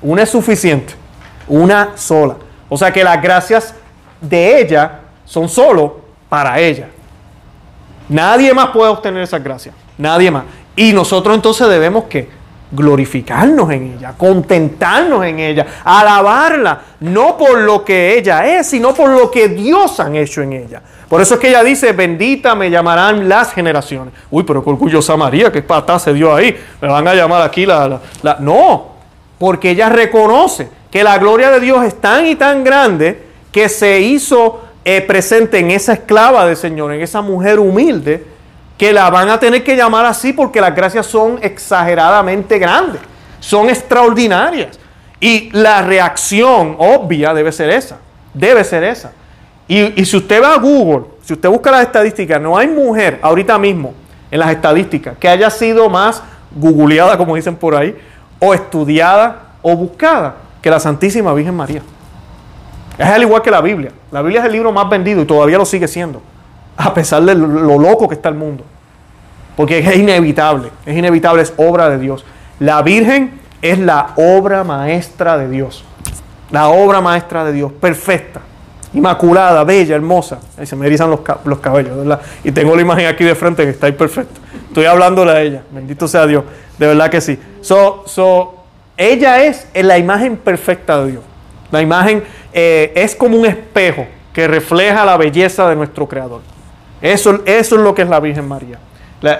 [0.02, 0.92] Una es suficiente,
[1.48, 2.36] una sola.
[2.68, 3.74] O sea que las gracias
[4.20, 6.88] de ella son solo para ella.
[8.08, 10.44] Nadie más puede obtener esas gracias, nadie más.
[10.74, 12.28] Y nosotros entonces debemos que
[12.70, 19.10] glorificarnos en ella, contentarnos en ella, alabarla, no por lo que ella es, sino por
[19.10, 20.82] lo que Dios han hecho en ella.
[21.08, 24.12] Por eso es que ella dice, bendita me llamarán las generaciones.
[24.30, 26.56] Uy, pero qué orgullosa María, qué patá se dio ahí.
[26.80, 28.36] Me van a llamar aquí la, la...
[28.40, 28.88] No,
[29.38, 34.00] porque ella reconoce que la gloria de Dios es tan y tan grande que se
[34.00, 38.24] hizo eh, presente en esa esclava del Señor, en esa mujer humilde,
[38.78, 43.00] que la van a tener que llamar así porque las gracias son exageradamente grandes,
[43.40, 44.78] son extraordinarias.
[45.18, 47.98] Y la reacción obvia debe ser esa,
[48.32, 49.10] debe ser esa.
[49.66, 53.58] Y, si usted va a Google, si usted busca las estadísticas, no hay mujer ahorita
[53.58, 53.92] mismo
[54.30, 56.22] en las estadísticas que haya sido más
[56.54, 57.96] googleada, como dicen por ahí,
[58.38, 61.82] o estudiada o buscada que la Santísima Virgen María.
[62.98, 63.92] Es al igual que la Biblia.
[64.10, 66.22] La Biblia es el libro más vendido y todavía lo sigue siendo
[66.76, 68.64] a pesar de lo loco que está el mundo.
[69.56, 72.24] Porque es inevitable, es inevitable, es obra de Dios.
[72.58, 75.84] La Virgen es la obra maestra de Dios.
[76.50, 78.40] La obra maestra de Dios, perfecta,
[78.92, 80.38] inmaculada, bella, hermosa.
[80.58, 82.20] Ahí se me erizan los, los cabellos, ¿verdad?
[82.44, 84.40] Y tengo la imagen aquí de frente que está ahí perfecta.
[84.68, 86.44] Estoy hablando a ella, bendito sea Dios,
[86.78, 87.38] de verdad que sí.
[87.62, 88.54] So, so,
[88.96, 91.24] ella es la imagen perfecta de Dios.
[91.72, 92.22] La imagen
[92.58, 96.40] eh, es como un espejo que refleja la belleza de nuestro Creador.
[97.02, 98.78] Eso, eso es lo que es la Virgen María.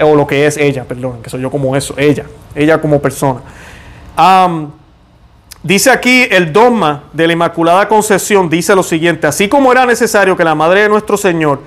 [0.02, 3.40] o lo que es ella, perdón, que soy yo como eso, ella, ella como persona.
[5.62, 10.37] dice aquí el dogma de la Inmaculada Concepción, dice lo siguiente, así como era necesario
[10.37, 11.61] que la Madre de nuestro Señor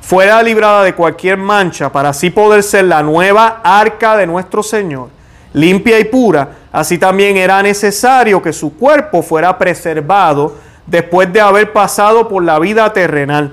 [0.00, 5.08] fuera librada de cualquier mancha para así poder ser la nueva arca de nuestro Señor,
[5.52, 11.72] limpia y pura, así también era necesario que su cuerpo fuera preservado después de haber
[11.72, 13.52] pasado por la vida terrenal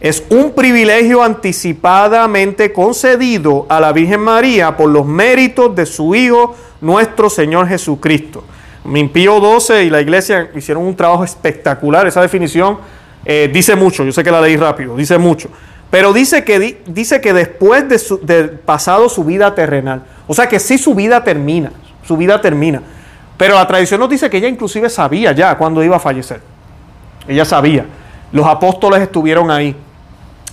[0.00, 6.56] es un privilegio anticipadamente concedido a la Virgen María por los méritos de su Hijo,
[6.80, 8.42] nuestro Señor Jesucristo.
[9.12, 12.06] Pío 12 y la iglesia hicieron un trabajo espectacular.
[12.06, 12.78] Esa definición
[13.26, 15.50] eh, dice mucho, yo sé que la leí rápido, dice mucho.
[15.90, 18.20] Pero dice que, dice que después de, su,
[18.64, 21.72] pasado su vida terrenal, o sea que sí su vida termina,
[22.06, 22.80] su vida termina.
[23.36, 26.40] Pero la tradición nos dice que ella inclusive sabía ya cuándo iba a fallecer.
[27.30, 27.86] Ella sabía.
[28.32, 29.76] Los apóstoles estuvieron ahí.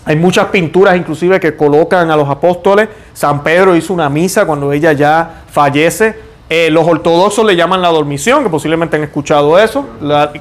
[0.06, 2.88] Hay muchas pinturas inclusive que colocan a los apóstoles.
[3.14, 6.16] San Pedro hizo una misa cuando ella ya fallece.
[6.48, 9.88] Eh, los ortodoxos le llaman la dormición, que posiblemente han escuchado eso.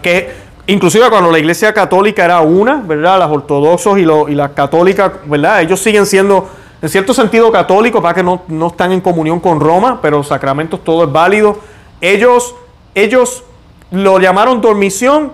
[0.03, 0.31] que
[0.67, 3.19] inclusive cuando la iglesia católica era una, ¿verdad?
[3.19, 5.63] Los ortodoxos y, y las católicas, ¿verdad?
[5.63, 6.51] Ellos siguen siendo
[6.83, 10.85] en cierto sentido católicos, para que no, no, están en comunión con Roma, pero sacramentos
[10.85, 11.59] todo es válido.
[12.03, 12.55] Ellos,
[12.95, 13.43] ellos
[13.91, 15.33] lo llamaron dormición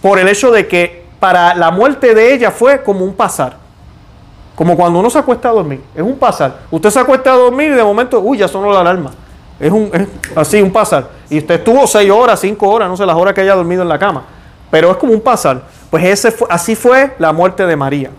[0.00, 3.56] por el hecho de que para la muerte de ella fue como un pasar.
[4.56, 5.82] Como cuando uno se acuesta a dormir.
[5.94, 6.60] Es un pasar.
[6.70, 9.10] Usted se acuesta a dormir y de momento, uy, ya sonó la alarma.
[9.58, 9.90] Es, un,
[10.34, 11.08] así, un pasar.
[11.28, 13.88] Y usted estuvo seis horas, cinco horas, no sé, las horas que haya dormido en
[13.88, 14.24] la cama.
[14.70, 15.62] Pero es como un pasar.
[15.90, 18.10] Pues ese fue, así fue la muerte de María.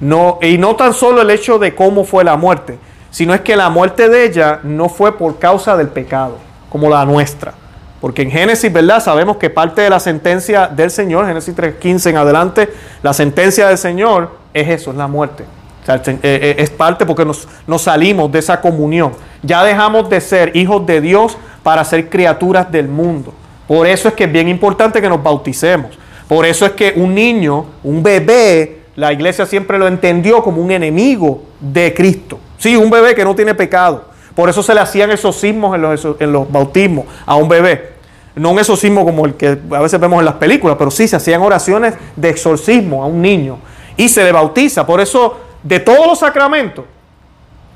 [0.00, 2.78] No, y no tan solo el hecho de cómo fue la muerte,
[3.10, 7.04] sino es que la muerte de ella no fue por causa del pecado, como la
[7.04, 7.54] nuestra.
[8.02, 9.00] Porque en Génesis, ¿verdad?
[9.00, 12.68] Sabemos que parte de la sentencia del Señor, Génesis 3.15 en adelante,
[13.00, 15.44] la sentencia del Señor es eso, es la muerte.
[15.86, 19.12] Eh, eh, es parte porque nos, nos salimos de esa comunión.
[19.44, 23.32] Ya dejamos de ser hijos de Dios para ser criaturas del mundo.
[23.68, 25.96] Por eso es que es bien importante que nos bauticemos.
[26.26, 30.72] Por eso es que un niño, un bebé, la iglesia siempre lo entendió como un
[30.72, 32.40] enemigo de Cristo.
[32.58, 34.06] Sí, un bebé que no tiene pecado.
[34.34, 37.91] Por eso se le hacían exorcismos en los, en los bautismos a un bebé.
[38.34, 41.16] No un exorcismo como el que a veces vemos en las películas, pero sí se
[41.16, 43.58] hacían oraciones de exorcismo a un niño
[43.96, 44.86] y se le bautiza.
[44.86, 46.84] Por eso, de todos los sacramentos,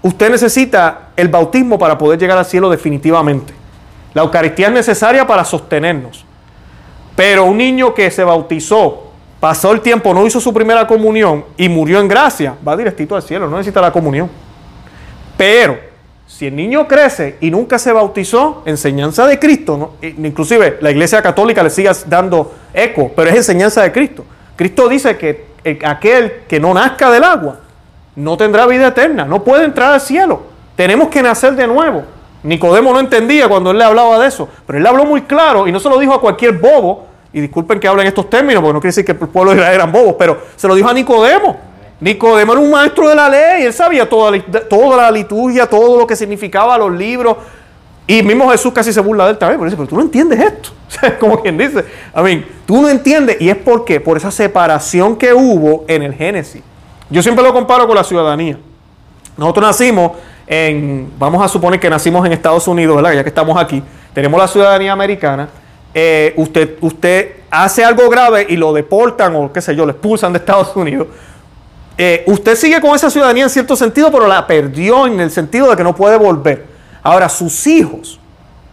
[0.02, 3.52] usted necesita el bautismo para poder llegar al cielo definitivamente.
[4.14, 6.24] La Eucaristía es necesaria para sostenernos.
[7.14, 11.68] Pero un niño que se bautizó, pasó el tiempo, no hizo su primera comunión y
[11.68, 14.30] murió en gracia, va directito al cielo, no necesita la comunión.
[15.36, 15.85] Pero
[16.36, 21.62] si el niño crece y nunca se bautizó, enseñanza de Cristo, inclusive la iglesia católica
[21.62, 24.22] le sigue dando eco, pero es enseñanza de Cristo.
[24.54, 25.46] Cristo dice que
[25.82, 27.60] aquel que no nazca del agua
[28.16, 30.42] no tendrá vida eterna, no puede entrar al cielo.
[30.76, 32.04] Tenemos que nacer de nuevo.
[32.42, 35.72] Nicodemo no entendía cuando él le hablaba de eso, pero él habló muy claro y
[35.72, 38.80] no se lo dijo a cualquier bobo, y disculpen que hablen estos términos, porque no
[38.80, 41.65] quiere decir que el pueblo de Israel eran bobos, pero se lo dijo a Nicodemo.
[42.00, 46.14] Nicodemo era un maestro de la ley, él sabía toda la, liturgia, todo lo que
[46.14, 47.36] significaba los libros.
[48.06, 50.38] Y mismo Jesús casi se burla de él también, pero dice, pero tú no entiendes
[50.38, 50.70] esto.
[51.20, 53.38] Como quien dice, a mí, tú no entiendes.
[53.40, 56.62] Y es porque, por esa separación que hubo en el Génesis.
[57.08, 58.58] Yo siempre lo comparo con la ciudadanía.
[59.36, 60.12] Nosotros nacimos
[60.46, 63.12] en, vamos a suponer que nacimos en Estados Unidos, ¿verdad?
[63.12, 63.82] Ya que estamos aquí,
[64.12, 65.48] tenemos la ciudadanía americana,
[65.94, 70.32] eh, usted, usted hace algo grave y lo deportan o qué sé yo, lo expulsan
[70.32, 71.08] de Estados Unidos.
[71.98, 75.70] Eh, usted sigue con esa ciudadanía en cierto sentido, pero la perdió en el sentido
[75.70, 76.66] de que no puede volver.
[77.02, 78.20] Ahora, sus hijos,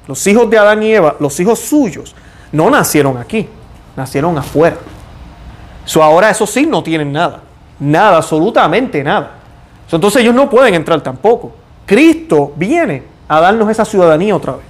[0.08, 2.14] los hijos de Adán y Eva, los hijos suyos,
[2.52, 3.48] no nacieron aquí,
[3.96, 4.78] nacieron afuera.
[5.86, 7.42] So, ahora esos sí no tienen nada,
[7.80, 9.32] nada, absolutamente nada.
[9.92, 11.54] entonces ellos no pueden entrar tampoco.
[11.86, 14.66] Cristo viene a darnos esa ciudadanía otra vez.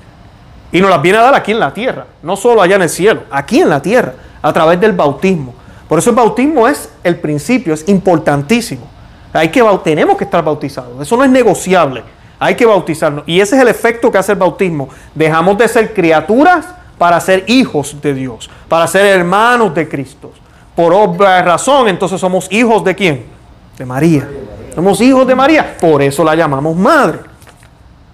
[0.72, 2.90] Y nos las viene a dar aquí en la tierra, no solo allá en el
[2.90, 5.54] cielo, aquí en la tierra, a través del bautismo.
[5.88, 8.88] Por eso el bautismo es el principio, es importantísimo.
[9.34, 12.04] Hay que, tenemos que estar bautizados, eso no es negociable.
[12.40, 13.24] Hay que bautizarnos.
[13.26, 14.90] Y ese es el efecto que hace el bautismo.
[15.16, 16.66] Dejamos de ser criaturas
[16.98, 20.32] para ser hijos de Dios, para ser hermanos de Cristo.
[20.76, 23.26] Por obra razón, entonces somos hijos de quién?
[23.78, 24.28] De María.
[24.76, 27.20] Somos hijos de María, por eso la llamamos madre.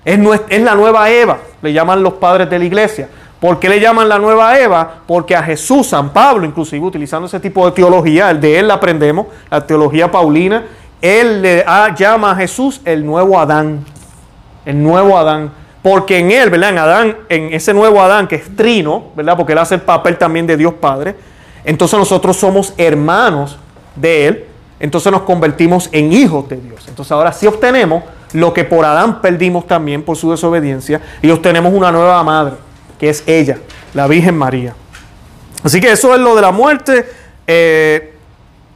[0.05, 3.09] Es, es la nueva Eva, le llaman los padres de la iglesia.
[3.39, 4.95] ¿Por qué le llaman la nueva Eva?
[5.07, 8.75] Porque a Jesús, San Pablo, inclusive utilizando ese tipo de teología, el de él la
[8.75, 10.65] aprendemos, la teología paulina,
[11.01, 11.65] él le
[11.97, 13.85] llama a Jesús el nuevo Adán,
[14.65, 15.51] el nuevo Adán.
[15.81, 16.69] Porque en él, ¿verdad?
[16.71, 19.37] En Adán, en ese nuevo Adán que es trino, ¿verdad?
[19.37, 21.15] Porque él hace el papel también de Dios Padre.
[21.63, 23.57] Entonces nosotros somos hermanos
[23.95, 24.45] de él.
[24.81, 26.85] Entonces nos convertimos en hijos de Dios.
[26.87, 31.01] Entonces ahora sí obtenemos lo que por Adán perdimos también por su desobediencia.
[31.21, 32.55] Y obtenemos una nueva madre,
[32.99, 33.57] que es ella,
[33.93, 34.75] la Virgen María.
[35.63, 37.05] Así que eso es lo de la muerte.
[37.47, 38.13] Eh,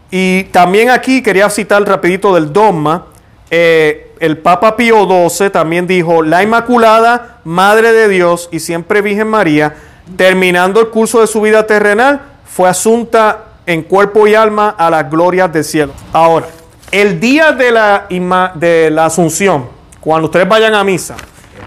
[0.10, 3.06] y también aquí quería citar rapidito del dogma.
[3.50, 9.28] Eh, el Papa Pío XII también dijo, la Inmaculada, Madre de Dios y siempre Virgen
[9.28, 9.76] María,
[10.16, 15.10] terminando el curso de su vida terrenal, fue asunta en cuerpo y alma a las
[15.10, 15.94] glorias del cielo.
[16.12, 16.48] Ahora,
[16.92, 18.08] el día de la,
[18.56, 19.68] de la Asunción,
[20.00, 21.16] cuando ustedes vayan a misa,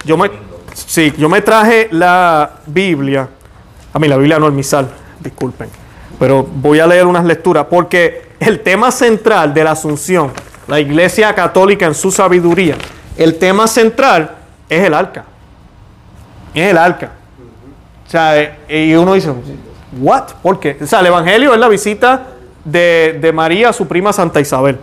[0.05, 0.31] yo me,
[0.85, 3.29] sí, yo me traje la Biblia,
[3.93, 4.89] a mí la Biblia no el misal,
[5.21, 5.69] disculpen,
[6.19, 10.33] pero voy a leer unas lecturas, porque el tema central de la Asunción
[10.67, 12.77] la Iglesia Católica en su sabiduría,
[13.17, 14.31] el tema central
[14.69, 15.25] es el arca.
[16.53, 17.12] Es el arca.
[18.07, 19.33] O sea, eh, y uno dice,
[20.01, 20.33] ¿what?
[20.43, 20.77] ¿Por qué?
[20.81, 22.27] O sea, el Evangelio es la visita
[22.65, 24.79] de, María a su prima Santa Isabel.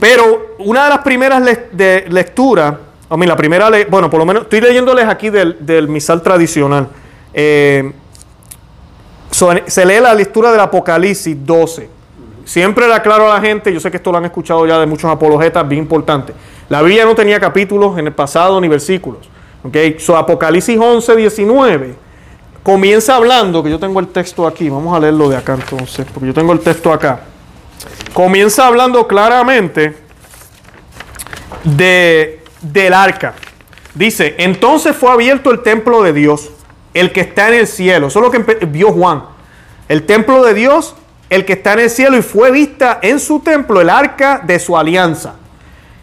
[0.00, 2.74] Pero una de las primeras de lecturas,
[3.14, 6.88] a mí la primera, bueno, por lo menos estoy leyéndoles aquí del, misal tradicional.
[7.32, 7.92] Eh,
[9.30, 11.88] se lee la lectura del Apocalipsis 12.
[12.44, 14.86] Siempre le aclaro a la gente, yo sé que esto lo han escuchado ya de
[14.86, 16.34] muchos apologetas, bien importante.
[16.68, 19.28] La Biblia no tenía capítulos en el pasado ni versículos.
[19.62, 20.00] Okay?
[20.00, 21.94] So, Apocalipsis 11, 19
[22.64, 26.26] comienza hablando, que yo tengo el texto aquí, vamos a leerlo de acá entonces, porque
[26.26, 27.20] yo tengo el texto acá.
[28.12, 29.94] Comienza hablando claramente
[31.62, 33.34] de, del arca.
[33.94, 36.50] Dice, entonces fue abierto el templo de Dios,
[36.94, 38.08] el que está en el cielo.
[38.08, 39.24] Eso es lo que vio Juan.
[39.88, 40.96] El templo de Dios
[41.30, 44.58] el que está en el cielo y fue vista en su templo el arca de
[44.58, 45.34] su alianza.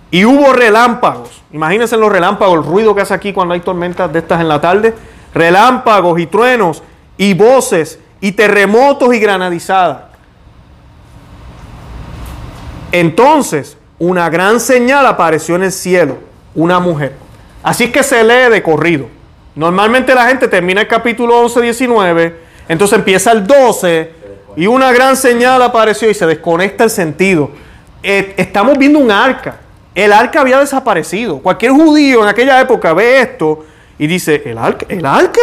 [0.10, 1.42] Y hubo relámpagos.
[1.54, 4.60] Imagínense los relámpagos, el ruido que hace aquí cuando hay tormentas de estas en la
[4.60, 4.94] tarde.
[5.34, 6.84] Relámpagos y truenos
[7.18, 10.04] y voces y terremotos y granadizadas.
[12.92, 16.18] Entonces, una gran señal apareció en el cielo,
[16.56, 17.14] una mujer.
[17.64, 19.08] Así es que se lee de corrido.
[19.56, 22.36] Normalmente la gente termina el capítulo 11, 19,
[22.68, 24.12] entonces empieza el 12
[24.56, 27.52] y una gran señal apareció y se desconecta el sentido.
[28.02, 29.58] Eh, estamos viendo un arca.
[29.94, 31.40] El arca había desaparecido.
[31.40, 33.66] Cualquier judío en aquella época ve esto
[33.98, 34.86] y dice, ¿el arca?
[34.88, 35.42] ¿El arca?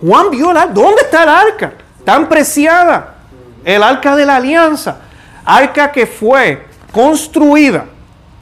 [0.00, 0.72] Juan vio el arca.
[0.72, 1.72] ¿Dónde está el arca?
[2.04, 3.16] Tan preciada.
[3.64, 5.00] El arca de la alianza.
[5.44, 7.86] Arca que fue construida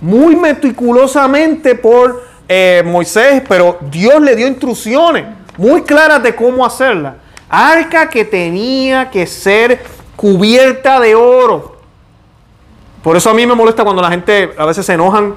[0.06, 5.24] muy meticulosamente por eh, Moisés, pero Dios le dio instrucciones
[5.58, 7.16] muy claras de cómo hacerla.
[7.48, 9.80] Arca que tenía que ser
[10.14, 11.76] cubierta de oro.
[13.02, 15.34] Por eso a mí me molesta cuando la gente a veces se enojan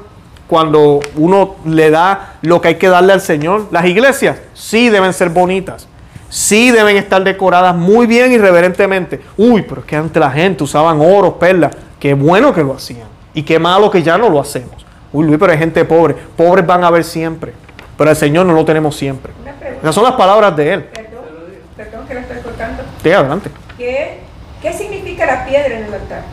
[0.47, 3.69] cuando uno le da lo que hay que darle al Señor.
[3.71, 5.87] Las iglesias sí deben ser bonitas,
[6.29, 9.19] sí deben estar decoradas muy bien y reverentemente.
[9.35, 11.75] Uy, pero es que antes la gente usaban oro, perlas.
[11.99, 13.08] Qué bueno que lo hacían
[13.39, 14.85] y qué malo que ya no lo hacemos.
[15.13, 16.13] Uy, Luis, pero hay gente pobre.
[16.35, 17.53] Pobres van a haber siempre,
[17.97, 19.31] pero el Señor no lo tenemos siempre.
[19.81, 20.83] Esas son las palabras de Él.
[20.83, 21.23] Perdón,
[21.77, 22.83] perdón que lo estoy cortando.
[23.01, 23.49] Sí, adelante.
[23.77, 24.19] ¿Qué
[24.61, 26.23] ¿Qué significa la piedra en el altar?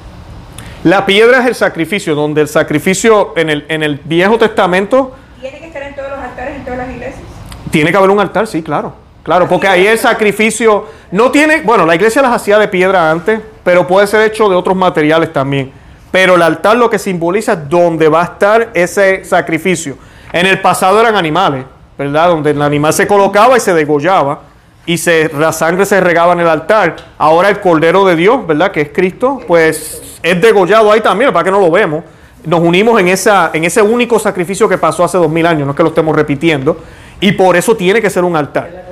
[0.82, 5.14] La piedra es el sacrificio, donde el sacrificio en el, en el Viejo Testamento...
[5.40, 7.22] ¿Tiene que estar en todos los altares, en todas las iglesias?
[7.70, 8.94] Tiene que haber un altar, sí, claro.
[9.22, 13.40] Claro, porque ahí el sacrificio no tiene, bueno, la iglesia las hacía de piedra antes,
[13.62, 15.72] pero puede ser hecho de otros materiales también.
[16.10, 19.96] Pero el altar lo que simboliza es donde va a estar ese sacrificio.
[20.32, 21.64] En el pasado eran animales,
[21.98, 22.28] ¿verdad?
[22.28, 24.40] Donde el animal se colocaba y se degollaba
[24.86, 26.96] y se, la sangre se regaba en el altar.
[27.18, 28.70] Ahora el Cordero de Dios, ¿verdad?
[28.70, 32.04] Que es Cristo, pues es degollado ahí también, para que no lo vemos.
[32.44, 35.72] Nos unimos en, esa, en ese único sacrificio que pasó hace dos mil años, no
[35.72, 36.78] es que lo estemos repitiendo,
[37.20, 38.85] y por eso tiene que ser un altar.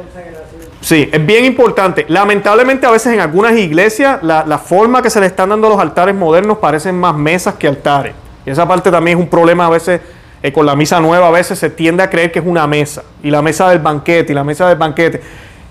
[0.85, 2.05] Sí, es bien importante.
[2.09, 6.15] Lamentablemente a veces en algunas iglesias la, forma que se le están dando los altares
[6.15, 8.13] modernos parecen más mesas que altares.
[8.45, 10.03] Y esa parte también es un problema a veces
[10.43, 13.03] eh, con la misa nueva, a veces se tiende a creer que es una mesa.
[13.23, 15.23] Y la mesa del banquete, y la mesa del banquete.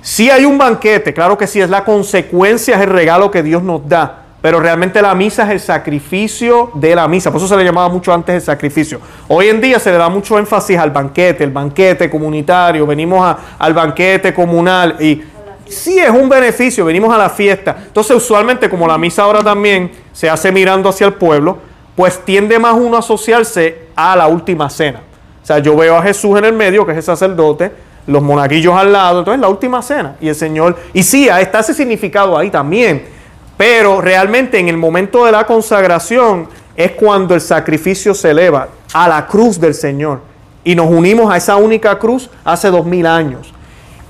[0.02, 3.62] Si hay un banquete, claro que sí, es la consecuencia, es el regalo que Dios
[3.62, 4.23] nos da.
[4.44, 7.32] Pero realmente la misa es el sacrificio de la misa.
[7.32, 9.00] Por eso se le llamaba mucho antes el sacrificio.
[9.30, 12.86] Hoy en día se le da mucho énfasis al banquete, el banquete comunitario.
[12.86, 15.24] Venimos a, al banquete comunal y
[15.66, 17.74] sí es un beneficio, venimos a la fiesta.
[17.88, 21.60] Entonces usualmente como la misa ahora también se hace mirando hacia el pueblo,
[21.96, 25.00] pues tiende más uno a asociarse a la última cena.
[25.42, 27.72] O sea, yo veo a Jesús en el medio, que es el sacerdote,
[28.08, 30.18] los monaguillos al lado, entonces la última cena.
[30.20, 33.23] Y el Señor, y sí, está ese significado ahí también
[33.58, 39.08] pero realmente en el momento de la consagración es cuando el sacrificio se eleva a
[39.08, 40.22] la cruz del Señor.
[40.64, 43.54] Y nos unimos a esa única cruz hace dos mil años.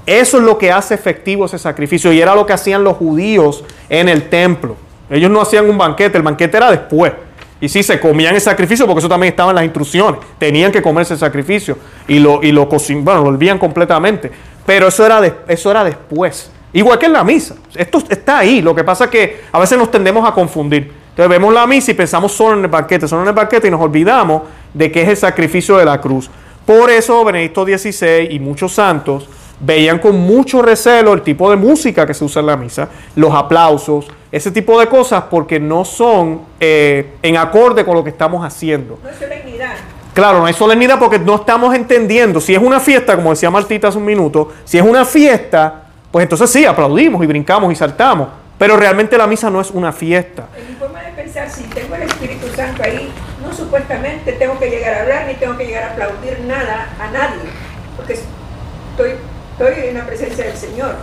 [0.06, 2.12] Eso es lo que hace efectivo ese sacrificio.
[2.12, 4.76] Y era lo que hacían los judíos en el templo.
[5.10, 7.14] Ellos no hacían un banquete, el banquete era después.
[7.62, 10.20] Y sí, se comían el sacrificio porque eso también estaba en las instrucciones.
[10.38, 11.78] Tenían que comerse el sacrificio
[12.08, 14.32] y lo, y lo, bueno, lo olvían completamente.
[14.66, 16.52] Pero eso era, eso era después.
[16.74, 17.56] Igual que en la misa.
[17.76, 18.62] Esto está ahí.
[18.62, 20.92] Lo que pasa es que a veces nos tendemos a confundir.
[21.10, 23.72] Entonces vemos la misa y pensamos solo en el banquete, solo en el banquete y
[23.72, 24.42] nos olvidamos
[24.74, 26.30] de que es el sacrificio de la cruz.
[26.66, 32.08] Por eso Benedicto XVI y muchos santos veían con mucho recelo el tipo de música
[32.08, 36.42] que se usa en la misa, los aplausos, ese tipo de cosas, porque no son
[36.60, 38.98] eh, en acorde con lo que estamos haciendo.
[39.04, 39.76] No es solemnidad.
[40.14, 42.40] Claro, no hay solemnidad porque no estamos entendiendo.
[42.40, 45.83] Si es una fiesta, como decía Martita hace un minuto, si es una fiesta,
[46.14, 48.28] pues entonces sí, aplaudimos y brincamos y saltamos.
[48.60, 50.46] Pero realmente la misa no es una fiesta.
[50.56, 54.70] En mi forma de pensar, si tengo el Espíritu Santo ahí, no supuestamente tengo que
[54.70, 57.50] llegar a hablar ni tengo que llegar a aplaudir nada a nadie,
[57.98, 59.16] porque estoy,
[59.54, 60.98] estoy en la presencia del Señor,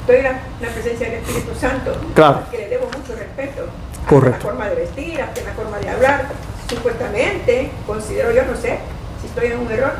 [0.00, 2.44] estoy en la, presencia del Espíritu Santo, claro.
[2.50, 3.66] que le debo mucho respeto.
[4.08, 4.36] Correcto.
[4.36, 6.28] A la forma de vestir, a la forma de hablar.
[6.70, 8.78] Supuestamente, considero yo, no sé
[9.20, 9.92] si estoy en un error,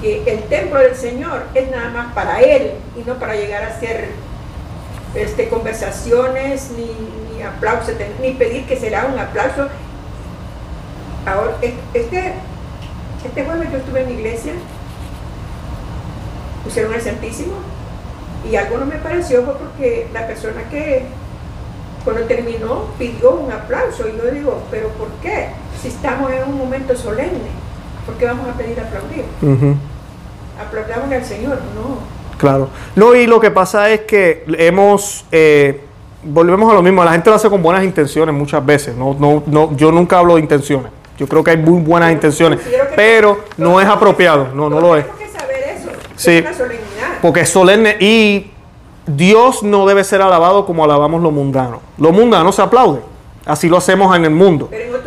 [0.00, 3.68] que el templo del Señor es nada más para Él y no para llegar a
[3.68, 4.10] hacer
[5.14, 9.68] este, conversaciones ni, ni aplausos, ni pedir que será un aplauso.
[11.26, 12.34] Ahora, este,
[13.24, 14.52] este jueves yo estuve en mi iglesia,
[16.64, 17.54] pusieron el Santísimo
[18.50, 21.06] y algo no me pareció fue porque la persona que
[22.04, 25.48] cuando terminó pidió un aplauso y yo digo, pero ¿por qué?
[25.80, 27.63] Si estamos en un momento solemne,
[28.04, 29.24] ¿por qué vamos a pedir aplaudir?
[30.60, 31.98] aplaudamos al Señor, no.
[32.38, 32.68] Claro.
[32.94, 35.80] No, y lo que pasa es que hemos, eh,
[36.22, 39.42] volvemos a lo mismo, la gente lo hace con buenas intenciones muchas veces, no, no,
[39.46, 42.60] no, yo nunca hablo de intenciones, yo creo que hay muy buenas intenciones,
[42.96, 45.04] pero no es apropiado, no, no lo es.
[45.04, 46.44] Tenemos que saber eso, sí.
[47.22, 48.50] Porque es solemne y
[49.06, 51.80] Dios no debe ser alabado como alabamos lo mundano.
[51.98, 53.00] Lo mundano se aplaude,
[53.46, 55.03] así lo hacemos en el mundo Pero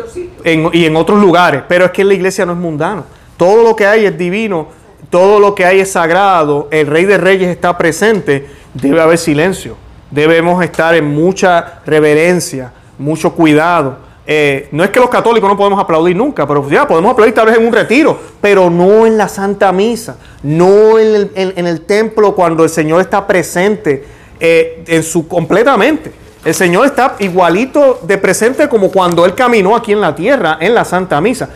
[0.73, 3.05] y en otros lugares, pero es que la iglesia no es mundano.
[3.37, 4.67] Todo lo que hay es divino,
[5.09, 9.75] todo lo que hay es sagrado, el Rey de Reyes está presente, debe haber silencio.
[10.11, 13.97] Debemos estar en mucha reverencia, mucho cuidado.
[14.25, 17.45] Eh, no es que los católicos no podemos aplaudir nunca, pero ya podemos aplaudir tal
[17.47, 21.67] vez en un retiro, pero no en la Santa Misa, no en el, en- en
[21.67, 24.03] el templo cuando el Señor está presente
[24.39, 26.11] eh, en su completamente.
[26.45, 30.73] El Señor está igualito de presente como cuando Él caminó aquí en la tierra, en
[30.73, 31.49] la Santa Misa.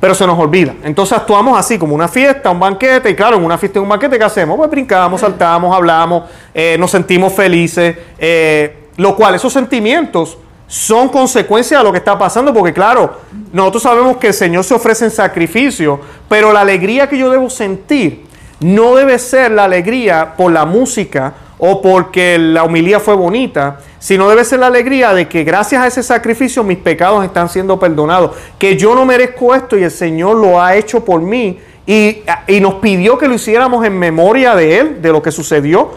[0.00, 0.74] Pero se nos olvida.
[0.82, 3.10] Entonces actuamos así, como una fiesta, un banquete.
[3.10, 4.56] Y claro, en una fiesta y un banquete, ¿qué hacemos?
[4.56, 7.96] Pues brincamos, saltamos, hablamos, eh, nos sentimos felices.
[8.18, 12.54] eh, lo cual, esos sentimientos son consecuencia de lo que está pasando.
[12.54, 13.18] Porque claro,
[13.52, 16.00] nosotros sabemos que el Señor se ofrece en sacrificio.
[16.28, 18.24] Pero la alegría que yo debo sentir
[18.60, 24.28] no debe ser la alegría por la música o porque la humilía fue bonita, sino
[24.28, 28.32] debe ser la alegría de que gracias a ese sacrificio mis pecados están siendo perdonados,
[28.58, 32.60] que yo no merezco esto y el Señor lo ha hecho por mí y, y
[32.60, 35.90] nos pidió que lo hiciéramos en memoria de Él, de lo que sucedió,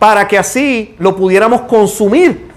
[0.00, 2.50] para que así lo pudiéramos consumir.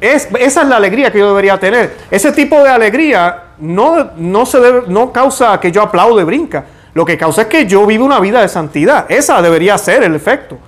[0.00, 1.96] Es, esa es la alegría que yo debería tener.
[2.10, 6.66] Ese tipo de alegría no, no, se debe, no causa que yo aplaude, brinca.
[6.94, 9.06] Lo que causa es que yo vivo una vida de santidad.
[9.08, 10.58] Esa debería ser el efecto.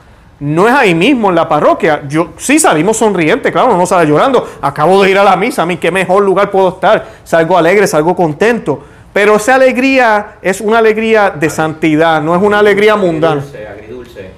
[0.40, 2.02] No es ahí mismo en la parroquia.
[2.08, 4.48] Yo sí salimos sonrientes, claro, no sale llorando.
[4.62, 7.06] Acabo de ir a la misa, a mí qué mejor lugar puedo estar.
[7.24, 8.82] Salgo alegre, salgo contento.
[9.12, 13.40] Pero esa alegría es una alegría de santidad, no es una alegría mundana.
[13.42, 14.30] Agridulce, agridulce.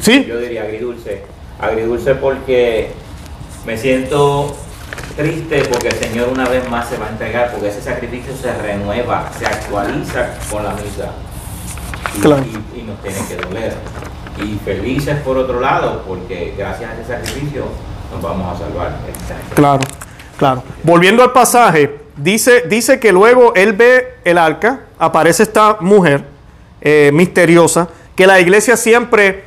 [0.00, 0.24] ¿Sí?
[0.26, 1.22] Yo diría agridulce.
[1.60, 2.92] Agridulce porque
[3.66, 4.56] me siento
[5.16, 8.50] triste porque el Señor una vez más se va a entregar, porque ese sacrificio se
[8.54, 11.10] renueva, se actualiza con la misa.
[12.16, 12.42] Y, Claro.
[12.44, 13.74] y- y nos tiene que doler.
[14.38, 17.64] Y felices por otro lado, porque gracias a ese sacrificio
[18.12, 18.92] nos vamos a salvar.
[19.54, 19.80] Claro,
[20.38, 20.62] claro.
[20.82, 26.24] Volviendo al pasaje, dice, dice que luego él ve el arca, aparece esta mujer
[26.80, 29.44] eh, misteriosa, que la iglesia siempre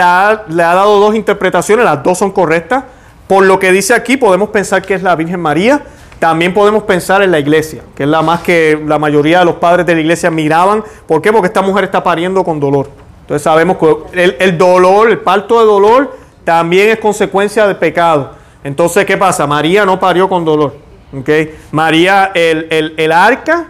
[0.00, 2.84] ha- le ha dado dos interpretaciones, las dos son correctas.
[3.26, 5.82] Por lo que dice aquí, podemos pensar que es la Virgen María.
[6.20, 9.56] También podemos pensar en la iglesia, que es la más que la mayoría de los
[9.56, 10.82] padres de la iglesia miraban.
[11.06, 11.32] ¿Por qué?
[11.32, 12.88] Porque esta mujer está pariendo con dolor.
[13.26, 18.32] Entonces sabemos que el, el dolor, el parto de dolor, también es consecuencia del pecado.
[18.62, 19.46] Entonces, ¿qué pasa?
[19.48, 20.76] María no parió con dolor.
[21.16, 21.28] ¿ok?
[21.72, 23.66] María, el, el- el arca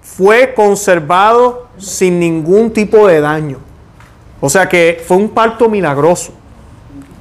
[0.00, 3.58] fue conservado sin ningún tipo de daño.
[4.40, 6.32] O sea que fue un parto milagroso.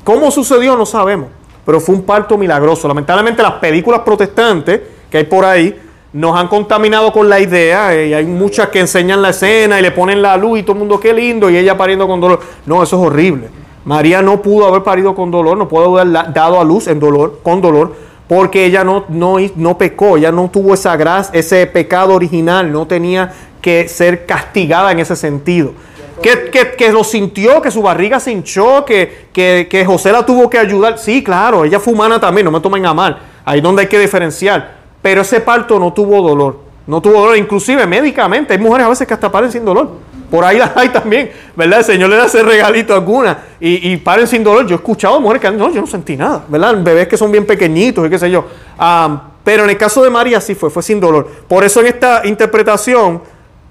[0.03, 0.75] ¿Cómo sucedió?
[0.75, 1.29] No sabemos.
[1.65, 2.87] Pero fue un parto milagroso.
[2.87, 5.79] Lamentablemente las películas protestantes que hay por ahí
[6.13, 7.93] nos han contaminado con la idea.
[7.93, 10.73] eh, y hay muchas que enseñan la escena y le ponen la luz y todo
[10.73, 12.39] el mundo qué lindo y ella pariendo con dolor.
[12.65, 13.49] No, eso es horrible.
[13.85, 17.39] María no pudo haber parido con dolor, no pudo haber dado a luz en dolor,
[17.43, 17.93] con dolor,
[18.29, 22.87] porque ella no, no, no pecó, ella no tuvo esa gracia, ese pecado original, no
[22.87, 25.73] tenía que ser castigada en ese sentido.
[26.21, 30.25] Que, que- que lo sintió, que su barriga se hinchó, que, que, que José la
[30.25, 30.97] tuvo que ayudar.
[30.97, 33.17] Sí, claro, ella fue humana también, no me tomen a mal.
[33.43, 34.82] Ahí es donde hay que diferenciar.
[35.03, 36.57] Pero ese parto no tuvo dolor.
[36.87, 38.53] No tuvo dolor, inclusive médicamente.
[38.53, 39.91] Hay mujeres a veces que hasta paren sin dolor.
[40.31, 41.79] Por ahí las hay también, ¿verdad?
[41.79, 44.65] El Señor le da ese regalito a algunas y, y paren sin dolor.
[44.65, 46.81] Yo he escuchado mujeres que no, yo no sentí nada, ¿verdad?
[46.81, 48.45] Bebés que son bien pequeñitos y qué sé yo.
[48.79, 51.27] Ah, pero en el caso de María sí fue, fue sin dolor.
[51.47, 53.21] Por eso en esta interpretación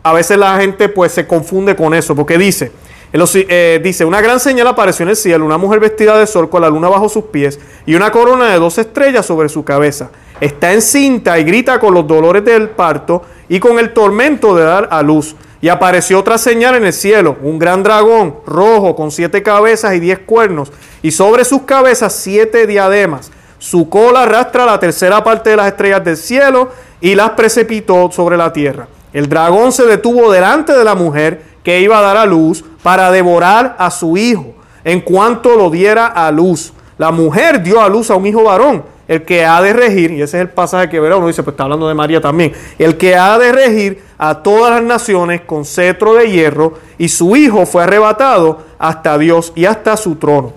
[0.03, 2.72] a veces la gente pues se confunde con eso, porque dice,
[3.12, 6.62] eh, dice, una gran señal apareció en el cielo, una mujer vestida de sol con
[6.62, 10.11] la luna bajo sus pies y una corona de dos estrellas sobre su cabeza.
[10.43, 14.88] Está encinta y grita con los dolores del parto y con el tormento de dar
[14.90, 15.36] a luz.
[15.61, 20.01] Y apareció otra señal en el cielo, un gran dragón rojo con siete cabezas y
[20.01, 23.30] diez cuernos, y sobre sus cabezas siete diademas.
[23.59, 26.70] Su cola arrastra la tercera parte de las estrellas del cielo
[27.01, 28.88] y las precipitó sobre la tierra.
[29.12, 33.12] El dragón se detuvo delante de la mujer que iba a dar a luz para
[33.12, 36.72] devorar a su hijo en cuanto lo diera a luz.
[36.99, 40.23] La mujer dio a luz a un hijo varón, el que ha de regir, y
[40.23, 42.97] ese es el pasaje que verá, uno dice, pues está hablando de María también, el
[42.97, 47.67] que ha de regir a todas las naciones con cetro de hierro, y su hijo
[47.67, 50.55] fue arrebatado hasta Dios y hasta su trono.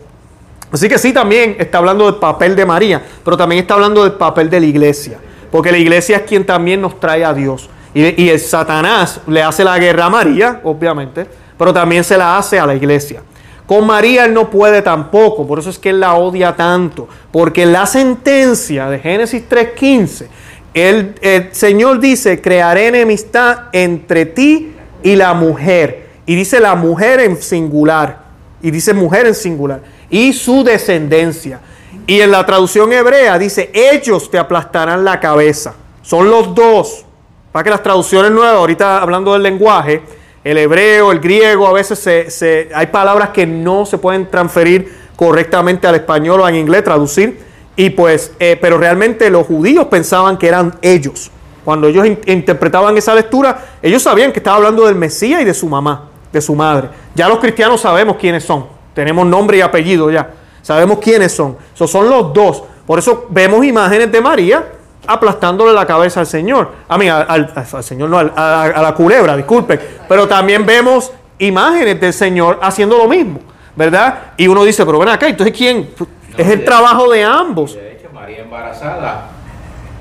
[0.72, 4.14] Así que sí, también está hablando del papel de María, pero también está hablando del
[4.14, 5.20] papel de la iglesia,
[5.52, 7.70] porque la iglesia es quien también nos trae a Dios.
[7.94, 11.26] Y, Satanás le hace la guerra a María, obviamente,
[11.58, 13.22] pero también se la hace a la iglesia.
[13.68, 17.66] Con María él no puede tampoco, por eso es que él la odia tanto, porque
[17.66, 20.28] la sentencia de Génesis 3.15,
[20.76, 26.06] el, el Señor dice, crearé enemistad entre ti y la mujer.
[26.28, 28.20] Y dice la mujer en singular,
[28.62, 31.60] y dice mujer en singular, y su descendencia.
[32.08, 35.74] Y en la traducción hebrea dice, ellos te aplastarán la cabeza.
[36.04, 37.06] Son los dos.
[37.52, 40.04] Para que las traducciones nuevas, ahorita hablando del lenguaje,
[40.46, 42.42] el hebreo, el griego, a veces
[42.74, 47.40] hay palabras que no se pueden transferir correctamente al español o en inglés, traducir.
[47.76, 51.32] Y pues, eh, pero realmente los judíos pensaban que eran ellos.
[51.66, 55.54] Cuando ellos in- interpretaban esa lectura, ellos sabían que estaba hablando del Mesías y de
[55.54, 56.90] su mamá, de su madre.
[57.16, 58.68] Ya los cristianos sabemos quiénes son.
[58.94, 60.30] Tenemos nombre y apellido ya.
[60.62, 61.58] Sabemos quiénes son.
[61.74, 62.64] Esos son los dos.
[62.86, 64.64] Por eso vemos imágenes de María
[65.08, 66.72] aplastándole la cabeza al Señor.
[66.88, 69.80] A mí, al, al- al Señor, no, al- a, a la culebra, disculpen.
[70.08, 73.40] Pero también vemos imágenes del Señor haciendo lo mismo,
[73.76, 74.18] ¿verdad?
[74.38, 75.90] Y uno dice, pero ven acá, entonces ¿quién?
[76.38, 77.76] Es el trabajo de ambos.
[77.76, 79.30] De hecho, María embarazada,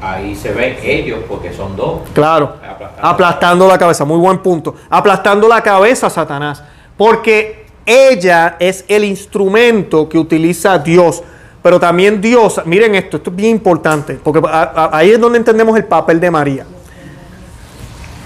[0.01, 2.01] ahí se ven ellos porque son dos.
[2.13, 3.09] Claro, Aplastando.
[3.09, 4.75] aplastando la cabeza, muy buen punto.
[4.91, 6.63] Aplastando la cabeza a Satanás,
[6.97, 11.23] porque ella es el instrumento que utiliza Dios.
[11.65, 15.39] Pero también Dios, miren esto, esto es bien importante, porque a- a- ahí es donde
[15.39, 16.67] entendemos el papel de María.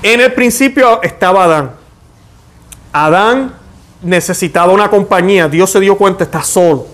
[0.03, 1.71] En el principio estaba Adán.
[2.93, 3.55] Adán
[4.03, 6.87] necesitaba una compañía, Dios se dio cuenta, está solo.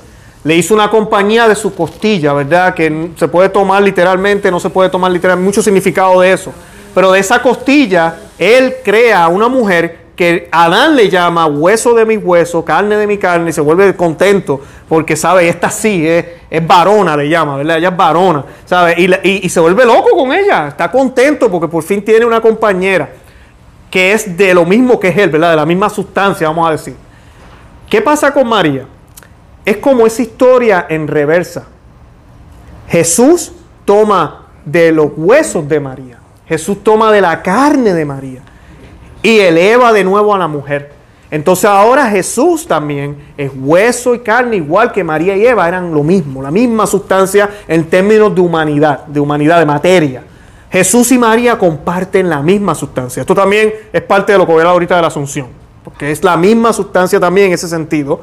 [0.42, 2.74] Le hizo una compañía de su costilla, ¿verdad?
[2.74, 6.52] Que se puede tomar literalmente, no se puede tomar literalmente, mucho significado de eso.
[6.94, 12.16] Pero de esa costilla, él crea una mujer que Adán le llama hueso de mi
[12.16, 16.64] hueso, carne de mi carne, y se vuelve contento porque sabe, esta sí es, es
[16.66, 17.78] varona, le llama, ¿verdad?
[17.78, 18.94] Ella es varona, ¿sabe?
[18.96, 22.40] Y, y- y se vuelve loco con ella, está contento porque por fin tiene una
[22.40, 23.08] compañera.
[23.90, 25.50] que es de lo mismo que es Él, ¿verdad?
[25.50, 26.96] De la misma sustancia, vamos a decir.
[27.88, 28.86] ¿Qué pasa con María?
[29.64, 31.64] Es como esa historia en reversa.
[32.88, 33.52] Jesús
[33.84, 36.18] toma de los huesos de María.
[36.46, 38.42] Jesús toma de la carne de María
[39.24, 40.92] y eleva de nuevo a la mujer.
[41.30, 46.02] Entonces ahora Jesús también es hueso y carne, igual que María y Eva eran lo
[46.04, 50.22] mismo, la misma sustancia en términos de humanidad, de humanidad, de materia.
[50.70, 53.22] Jesús y María comparten la misma sustancia.
[53.22, 55.48] Esto también es parte de lo que voy a hablar ahorita de la Asunción,
[55.82, 58.20] porque es la misma sustancia también en ese sentido.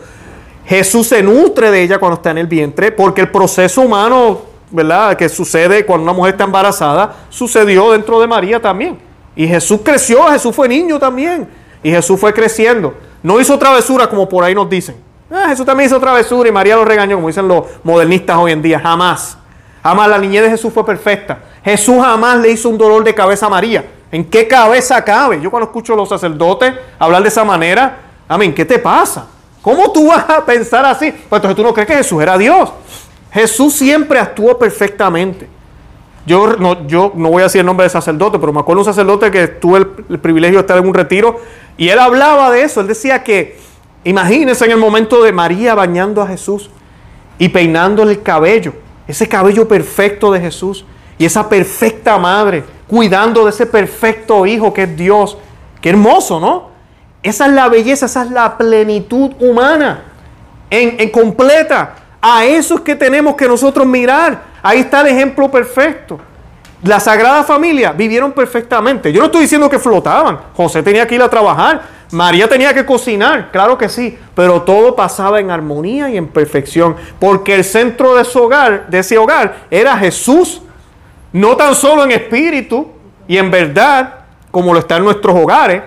[0.66, 5.18] Jesús se nutre de ella cuando está en el vientre, porque el proceso humano, ¿verdad?,
[5.18, 9.11] que sucede cuando una mujer está embarazada, sucedió dentro de María también.
[9.36, 11.48] Y Jesús creció, Jesús fue niño también.
[11.84, 12.94] Y Jesús fue creciendo.
[13.24, 14.96] No hizo travesura como por ahí nos dicen.
[15.32, 18.62] Ah, Jesús también hizo travesura y María lo regañó, como dicen los modernistas hoy en
[18.62, 18.80] día.
[18.80, 19.38] Jamás.
[19.82, 21.40] Jamás la niñez de Jesús fue perfecta.
[21.64, 23.86] Jesús jamás le hizo un dolor de cabeza a María.
[24.12, 25.40] ¿En qué cabeza cabe?
[25.42, 29.28] Yo cuando escucho a los sacerdotes hablar de esa manera, amén, ¿qué te pasa?
[29.62, 31.12] ¿Cómo tú vas a pensar así?
[31.12, 32.72] Pues entonces tú no crees que Jesús era Dios.
[33.32, 35.48] Jesús siempre actuó perfectamente.
[36.26, 38.90] Yo no, yo no voy a decir el nombre de sacerdote, pero me acuerdo de
[38.90, 41.40] un sacerdote que tuve el, privilegio de estar en un retiro
[41.78, 42.82] y él hablaba de eso.
[42.82, 43.58] Él decía que,
[44.04, 46.70] imagínense en el momento de María bañando a Jesús
[47.40, 48.74] y peinándole el cabello,
[49.08, 50.86] ese cabello perfecto de Jesús
[51.18, 55.38] y esa perfecta madre cuidando de ese perfecto hijo que es Dios.
[55.82, 56.70] Qué hermoso, ¿no?
[57.24, 60.04] Esa es la belleza, esa es la plenitud humana
[60.70, 61.96] en, en completa.
[62.22, 64.51] A eso es que tenemos que nosotros mirar.
[64.62, 66.20] Ahí está el ejemplo perfecto.
[66.84, 69.14] La Sagrada Familia vivieron perfectamente.
[69.14, 70.40] Yo no estoy diciendo que flotaban.
[70.56, 71.82] José tenía que ir a trabajar.
[72.12, 74.18] María tenía que cocinar, claro que sí.
[74.34, 76.96] Pero todo pasaba en armonía y en perfección.
[77.20, 80.62] Porque el centro de, su hogar, de ese hogar era Jesús.
[81.32, 82.92] No tan solo en espíritu
[83.28, 84.16] y en verdad,
[84.50, 85.84] como lo está en nuestros hogares.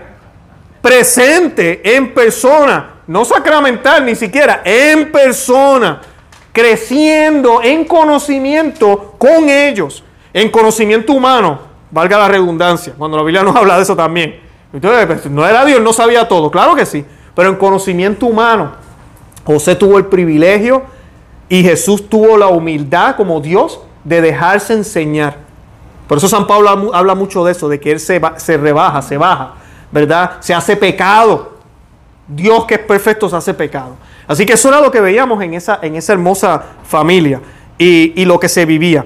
[0.80, 2.90] Presente en persona.
[3.08, 4.62] No sacramental ni siquiera.
[4.64, 6.00] En persona.
[6.54, 10.02] Creciendo en conocimiento con ellos
[10.34, 14.40] en conocimiento humano, valga la redundancia, cuando la Biblia nos habla de eso también.
[14.72, 18.72] Entonces, pues, no era Dios, no sabía todo, claro que sí, pero en conocimiento humano,
[19.44, 20.82] José tuvo el privilegio
[21.48, 25.36] y Jesús tuvo la humildad como Dios de dejarse enseñar.
[26.08, 29.16] Por eso San Pablo habla mucho de eso, de que Él se, se rebaja, se
[29.16, 29.54] baja,
[29.92, 30.32] ¿verdad?
[30.40, 31.54] Se hace pecado.
[32.26, 33.96] Dios que es perfecto se hace pecado.
[34.26, 37.40] Así que eso era lo que veíamos en esa, en esa hermosa familia
[37.78, 39.04] y, y lo que se vivía.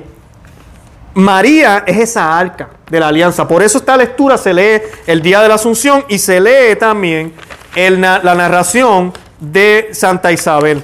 [1.14, 3.49] María es esa arca de la alianza.
[3.49, 7.33] Por eso esta lectura se lee el día de la Asunción y se lee también
[7.75, 10.83] el, la narración de Santa Isabel,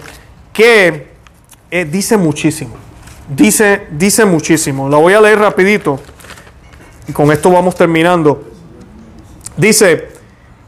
[0.52, 1.14] que
[1.70, 2.74] eh, dice muchísimo.
[3.28, 4.88] Dice, dice muchísimo.
[4.88, 6.00] La voy a leer rapidito
[7.08, 8.44] y con esto vamos terminando.
[9.56, 10.08] Dice,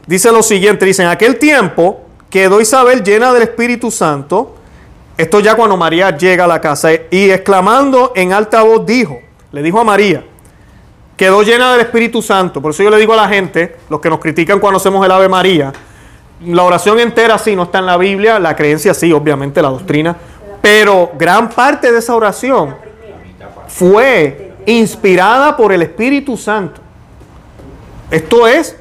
[0.05, 4.55] dice lo siguiente, dice, en aquel tiempo quedó Isabel llena del Espíritu Santo.
[5.17, 9.19] Esto ya cuando María llega a la casa y exclamando en alta voz dijo,
[9.51, 10.23] le dijo a María,
[11.15, 12.61] quedó llena del Espíritu Santo.
[12.61, 15.11] Por eso yo le digo a la gente, los que nos critican cuando hacemos el
[15.11, 15.73] Ave María,
[16.45, 20.15] la oración entera sí no está en la Biblia, la creencia sí, obviamente, la doctrina,
[20.61, 22.75] pero gran parte de esa oración
[23.67, 26.81] fue inspirada por el Espíritu Santo.
[28.11, 28.77] Esto es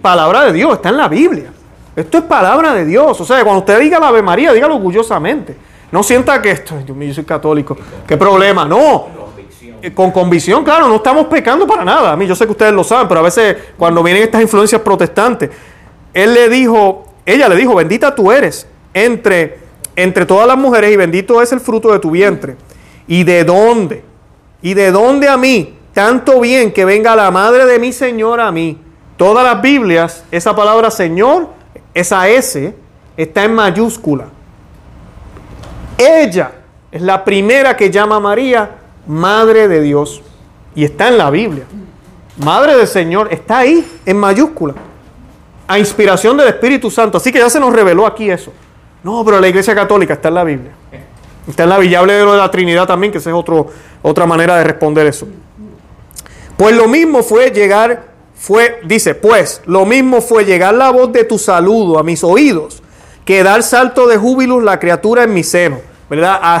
[0.00, 1.52] palabra de Dios, está en la Biblia.
[1.96, 3.20] Esto es palabra de Dios.
[3.20, 5.56] O sea, cuando usted diga la Ave María, dígalo orgullosamente.
[5.92, 7.76] No sienta que esto, yo soy católico,
[8.06, 8.64] qué problema.
[8.64, 9.06] No,
[9.94, 12.12] con convicción, claro, no estamos pecando para nada.
[12.12, 14.80] A mí yo sé que ustedes lo saben, pero a veces cuando vienen estas influencias
[14.80, 15.50] protestantes,
[16.12, 19.58] él le dijo, ella le dijo, bendita tú eres entre,
[19.94, 22.56] entre todas las mujeres y bendito es el fruto de tu vientre.
[23.06, 24.02] ¿Y de dónde?
[24.62, 25.76] ¿Y de dónde a mí?
[25.92, 28.78] Tanto bien que venga la madre de mi Señor a mí.
[29.16, 31.48] Todas las Biblias, esa palabra Señor,
[31.94, 32.74] esa S,
[33.16, 34.26] está en mayúscula.
[35.96, 36.50] Ella
[36.90, 38.70] es la primera que llama a María
[39.06, 40.22] Madre de Dios.
[40.74, 41.64] Y está en la Biblia.
[42.38, 44.74] Madre del Señor está ahí en mayúscula.
[45.68, 47.18] A inspiración del Espíritu Santo.
[47.18, 48.52] Así que ya se nos reveló aquí eso.
[49.02, 50.72] No, pero la Iglesia Católica está en la Biblia.
[51.46, 52.02] Está en la Biblia.
[52.02, 53.36] De lo de la Trinidad también, que esa es
[54.02, 55.28] otra manera de responder eso.
[56.56, 58.13] Pues lo mismo fue llegar,
[58.44, 62.82] fue, dice, pues lo mismo fue llegar la voz de tu saludo a mis oídos,
[63.24, 65.80] que dar salto de júbilo la criatura en mi seno.
[66.10, 66.60] ¿Verdad?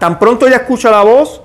[0.00, 1.40] tan pronto ella escucha la voz,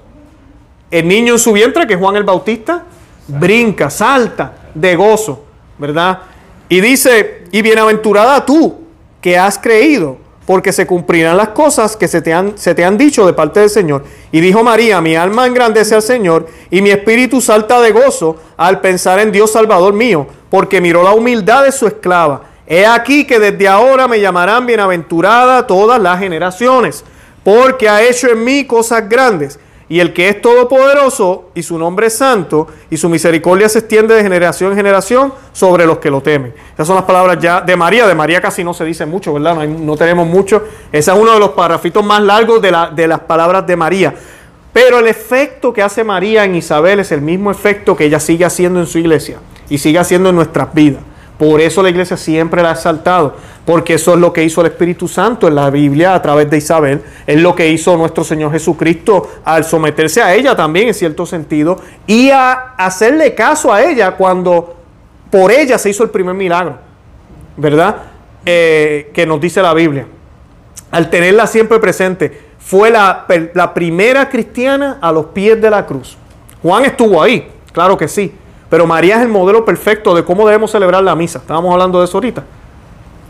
[0.90, 2.86] el niño en su vientre, que es Juan el Bautista,
[3.28, 5.46] brinca, salta de gozo,
[5.78, 6.22] ¿verdad?
[6.68, 8.80] Y dice, y bienaventurada tú
[9.22, 12.98] que has creído, porque se cumplirán las cosas que se te, han, se te han
[12.98, 14.04] dicho de parte del Señor.
[14.32, 18.82] Y dijo María, mi alma engrandece al Señor y mi espíritu salta de gozo al
[18.82, 22.44] pensar en Dios Salvador mío, porque miró la humildad de su esclava.
[22.68, 27.04] He aquí que desde ahora me llamarán bienaventurada todas las generaciones,
[27.44, 29.60] porque ha hecho en mí cosas grandes
[29.92, 34.16] y el que es todopoderoso y su nombre es santo y su misericordia se extiende
[34.16, 36.54] de generación en generación sobre los que lo temen.
[36.76, 38.08] Esas son las palabras ya de María.
[38.08, 39.54] De María casi no se dice mucho, ¿verdad?
[39.54, 40.64] No, no tenemos mucho.
[40.94, 44.16] Ese es uno de los parrafitos más largos de, de las palabras de María.
[44.72, 48.46] Pero el efecto que hace María en Isabel es el mismo efecto que ella sigue
[48.46, 49.40] haciendo en su iglesia
[49.70, 51.04] y sigue haciendo en nuestras vidas.
[51.38, 53.36] Por eso la iglesia siempre la ha exaltado,
[53.66, 56.58] porque eso es lo que hizo el Espíritu Santo en la Biblia a través de
[56.58, 61.26] Isabel, es lo que hizo nuestro Señor Jesucristo al someterse a ella también en cierto
[61.26, 64.76] sentido y a hacerle caso a ella cuando
[65.30, 66.78] por ella se hizo el primer milagro,
[67.56, 67.98] ¿verdad?
[68.46, 70.08] Eh, que nos dice la Biblia.
[70.90, 76.18] Al tenerla siempre presente, fue la, la primera cristiana a los pies de la cruz.
[76.62, 78.34] Juan estuvo ahí, claro que sí,
[78.70, 81.40] pero María es el modelo perfecto de cómo debemos celebrar la misa.
[81.40, 82.44] Estábamos hablando de eso ahorita.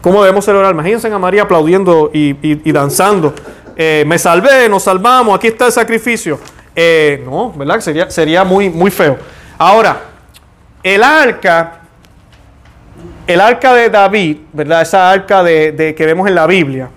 [0.01, 0.71] ¿Cómo debemos celebrar?
[0.73, 3.35] Imagínense a María aplaudiendo y, danzando.
[3.75, 6.39] Eh, me salvé, nos salvamos, aquí está el sacrificio.
[6.75, 7.79] Eh, no, ¿verdad?
[7.81, 9.17] Sería, sería muy, muy feo.
[9.59, 10.01] Ahora,
[10.81, 11.81] el arca,
[13.27, 14.81] el arca de David, ¿verdad?
[14.81, 16.89] Esa arca de, que vemos en la Biblia,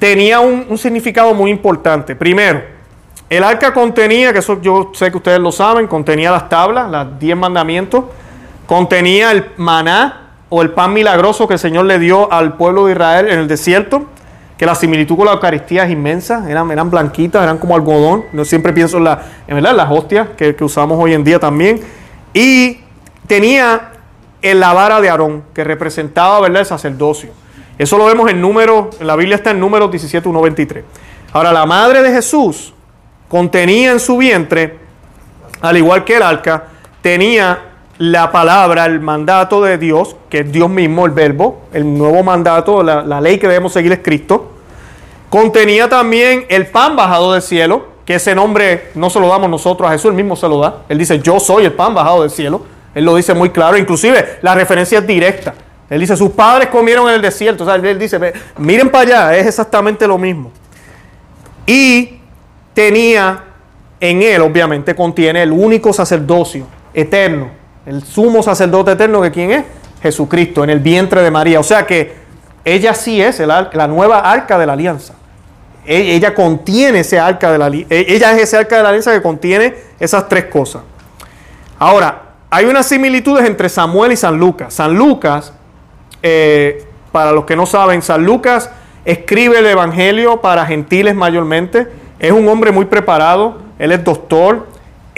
[0.00, 2.16] tenía un, un significado muy importante.
[2.16, 2.62] Primero,
[3.30, 7.16] el arca contenía, que eso yo sé que ustedes lo saben, contenía las tablas, las
[7.20, 8.06] diez mandamientos,
[8.66, 12.92] contenía el maná o el pan milagroso que el Señor le dio al pueblo de
[12.92, 14.06] Israel en el desierto,
[14.56, 18.44] que la similitud con la Eucaristía es inmensa, eran, eran blanquitas, eran como algodón, yo
[18.44, 21.80] siempre pienso en, la, en las hostias que, que usamos hoy en día también,
[22.34, 22.80] y
[23.26, 23.92] tenía
[24.42, 26.60] el la vara de Aarón, que representaba ¿verdad?
[26.60, 27.30] el sacerdocio.
[27.78, 30.84] Eso lo vemos en número, en la Biblia está en número 17, 23.
[31.32, 32.74] Ahora, la madre de Jesús,
[33.28, 34.78] contenía en su vientre,
[35.60, 36.64] al igual que el arca,
[37.02, 37.58] tenía
[37.98, 42.82] la palabra, el mandato de Dios, que es Dios mismo, el verbo, el nuevo mandato,
[42.82, 44.52] la, ley que debemos seguir es Cristo.
[45.28, 49.88] Contenía también el pan bajado del cielo, que ese nombre no se lo damos nosotros,
[49.88, 50.84] a Jesús él mismo se lo da.
[50.88, 52.62] Él dice, yo soy el pan bajado del cielo.
[52.94, 55.54] Él lo dice muy claro, inclusive la referencia es directa.
[55.90, 57.64] Él dice, sus padres comieron en el desierto.
[57.64, 58.18] O sea, él dice,
[58.58, 60.52] miren para allá, es exactamente lo mismo.
[61.66, 62.20] Y
[62.72, 63.44] tenía
[64.00, 67.57] en él, obviamente, contiene el único sacerdocio eterno,
[67.88, 69.64] el sumo sacerdote eterno, que quién es?
[70.02, 71.58] Jesucristo, en el vientre de María.
[71.58, 72.14] O sea que
[72.64, 75.14] ella sí es la nueva arca de la alianza.
[75.86, 79.12] E, ella contiene ese arca de la e, Ella es ese arca de la alianza
[79.12, 80.82] que contiene esas tres cosas.
[81.78, 84.74] Ahora, hay unas similitudes entre Samuel y San Lucas.
[84.74, 85.52] San Lucas,
[86.22, 88.70] eh, para los que no saben, San Lucas
[89.04, 94.66] escribe el Evangelio para gentiles mayormente es un hombre muy preparado, él es doctor.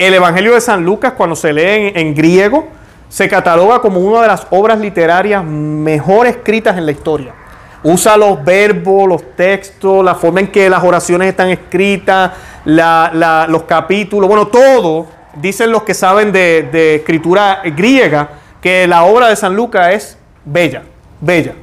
[0.01, 2.67] El Evangelio de San Lucas, cuando se lee en, griego,
[3.07, 7.35] se cataloga como una de las obras literarias mejor escritas en la historia.
[7.83, 12.31] Usa los verbos, los textos, la forma en que las oraciones están escritas,
[12.65, 18.27] los capítulos, bueno, todo, dicen los que saben de, escritura griega,
[18.59, 20.81] que la obra de San Lucas es bella,
[21.19, 21.53] bella.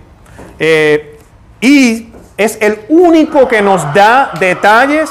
[0.61, 1.19] Eh,
[1.61, 5.11] y es el único que nos da detalles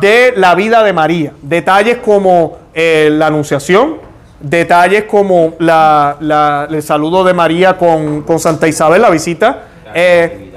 [0.00, 1.32] de la vida de María.
[1.42, 3.96] Detalles como eh, la anunciación,
[4.40, 9.62] detalles como la, el saludo de María con, Santa Isabel, la visita.
[9.84, 10.52] La eh.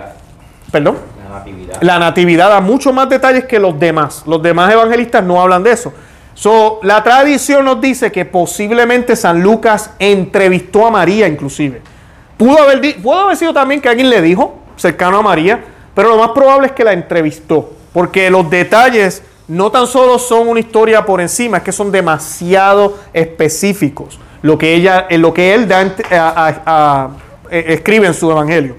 [0.72, 0.98] Perdón.
[1.24, 1.82] La natividad.
[1.82, 4.24] La natividad da mucho más detalles que los demás.
[4.26, 5.94] Los demás evangelistas no hablan de eso.
[6.34, 11.82] So, la tradición nos dice que posiblemente San Lucas entrevistó a María inclusive.
[12.38, 15.64] Pudo haber, pudo haber sido también que alguien le dijo, cercano a María,
[15.94, 17.72] pero lo más probable es que la entrevistó.
[17.96, 22.98] Porque los detalles no tan solo son una historia por encima, es que son demasiado
[23.14, 24.20] específicos.
[24.42, 27.10] Lo que, ella, lo que él da,
[27.50, 28.76] e, escribe en su evangelio.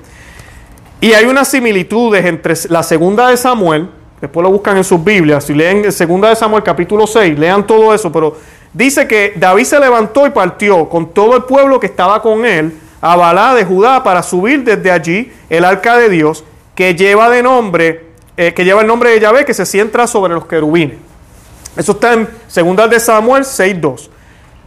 [1.01, 3.89] Y hay unas similitudes entre la segunda de Samuel,
[4.21, 7.95] después lo buscan en sus Biblias, si leen segunda de Samuel capítulo 6, lean todo
[7.95, 8.37] eso, pero
[8.75, 12.79] dice que David se levantó y partió con todo el pueblo que estaba con él
[13.01, 16.45] a Balá de Judá para subir desde allí el arca de Dios
[16.75, 18.07] que lleva de nombre
[18.37, 20.99] eh, que lleva el nombre de Yahvé, que se sienta sobre los querubines.
[21.77, 24.09] Eso está en 2 de Samuel 6.2.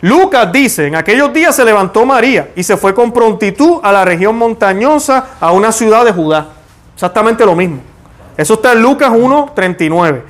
[0.02, 4.06] Lucas dice, en aquellos días se levantó María y se fue con prontitud a la
[4.06, 6.48] región montañosa, a una ciudad de Judá.
[6.94, 7.82] Exactamente lo mismo.
[8.38, 10.22] Eso está en Lucas 1.39.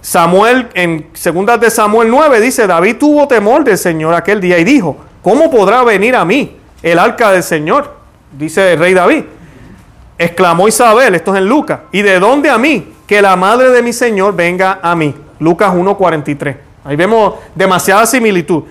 [0.00, 4.64] Samuel, en 2 de Samuel 9, dice, David tuvo temor del Señor aquel día y
[4.64, 7.96] dijo, ¿cómo podrá venir a mí el arca del Señor?
[8.32, 9.24] Dice el rey David.
[10.20, 12.92] Exclamó Isabel, esto es en Lucas, ¿y de dónde a mí?
[13.06, 15.14] Que la madre de mi Señor venga a mí.
[15.38, 16.56] Lucas 1.43.
[16.84, 18.64] Ahí vemos demasiada similitud.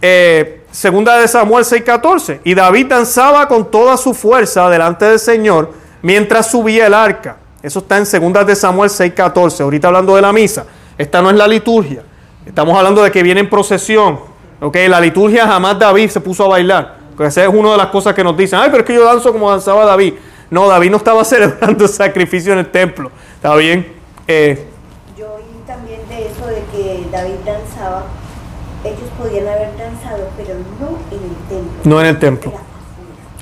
[0.00, 2.40] Eh, segunda de Samuel 6.14.
[2.42, 7.36] Y David danzaba con toda su fuerza delante del Señor mientras subía el arca.
[7.62, 9.60] Eso está en segunda de Samuel 6.14.
[9.60, 10.66] Ahorita hablando de la misa.
[10.96, 12.02] Esta no es la liturgia.
[12.46, 14.18] Estamos hablando de que viene en procesión.
[14.58, 16.96] Okay, la liturgia jamás David se puso a bailar.
[17.24, 18.58] Esa es una de las cosas que nos dicen.
[18.58, 20.14] Ay, pero es que yo danzo como danzaba David.
[20.50, 23.10] No, David no estaba celebrando sacrificio en el templo.
[23.36, 23.94] ¿Está bien?
[24.28, 24.66] Eh,
[25.16, 28.06] yo oí también de eso de que David danzaba.
[28.84, 31.80] Ellos podían haber danzado, pero no en el templo.
[31.84, 32.52] No en el templo.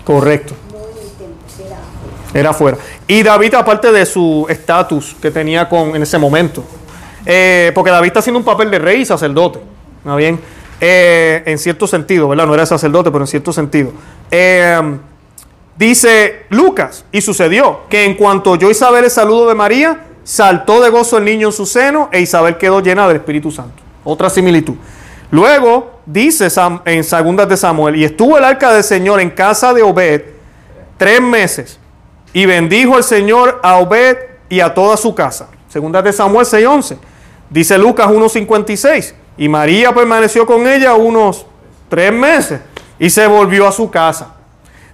[0.05, 0.55] Correcto.
[0.73, 2.41] No en el templo, era afuera.
[2.41, 2.79] Era afuera.
[3.07, 6.65] Y David, aparte de su estatus que tenía con, en ese momento,
[7.27, 9.61] eh, porque David está haciendo un papel de rey y sacerdote.
[9.99, 10.41] ¿Está bien?
[10.81, 12.47] Eh, en cierto sentido, ¿verdad?
[12.47, 13.93] No era sacerdote, pero en cierto sentido.
[14.31, 14.99] Eh,
[15.77, 20.91] dice Lucas, y sucedió que en cuanto oyó Isabel el saludo de María, saltó de
[20.91, 23.83] gozo el niño en su seno e Isabel quedó llena del Espíritu Santo.
[24.05, 24.75] Otra similitud.
[25.31, 26.49] Luego dice
[26.85, 30.23] en Segundas de Samuel, y estuvo el arca del Señor en casa de Obed
[30.97, 31.79] tres meses,
[32.33, 34.17] y bendijo el Señor a Obed
[34.49, 35.49] y a toda su casa.
[35.69, 36.99] Segundas de Samuel 6:11.
[37.51, 39.15] Dice Lucas 1:56.
[39.37, 41.47] Y María permaneció con ella unos
[41.89, 42.61] tres meses
[42.99, 44.35] y se volvió a su casa.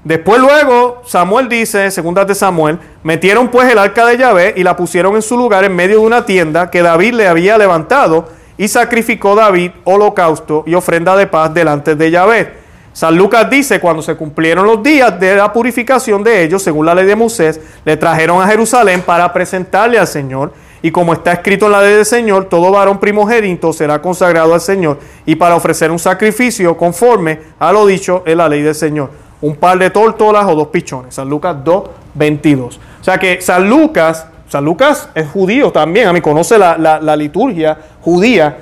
[0.02, 4.74] Después luego, Samuel dice, segunda de Samuel, metieron pues el arca de Yahvé y la
[4.74, 8.68] pusieron en su lugar en medio de una tienda que David le había levantado y
[8.68, 12.60] sacrificó David holocausto y ofrenda de paz delante de Yahvé.
[12.94, 16.94] San Lucas dice, cuando se cumplieron los días de la purificación de ellos, según la
[16.94, 21.66] ley de Moisés, le trajeron a Jerusalén para presentarle al Señor y como está escrito
[21.66, 25.90] en la ley del Señor, todo varón primogénito será consagrado al Señor y para ofrecer
[25.90, 29.10] un sacrificio conforme a lo dicho en la ley del Señor.
[29.42, 31.14] Un par de tórtolas o dos pichones.
[31.14, 31.84] San Lucas 2,
[32.14, 32.80] 22.
[33.00, 37.16] O sea que San Lucas, San Lucas es judío también, a mí conoce la, la
[37.16, 38.58] liturgia judía.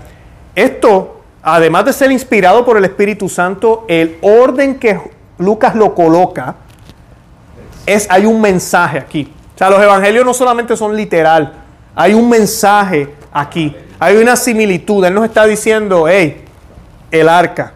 [0.54, 5.00] Esto, además de ser inspirado por el Espíritu Santo, el orden que
[5.38, 6.56] Lucas lo coloca,
[7.86, 9.32] es, hay un mensaje aquí.
[9.54, 11.52] O sea, los evangelios no solamente son literal,
[11.94, 13.74] hay un mensaje aquí.
[13.98, 15.04] Hay una similitud.
[15.04, 16.44] Él nos está diciendo, hey,
[17.10, 17.72] el arca.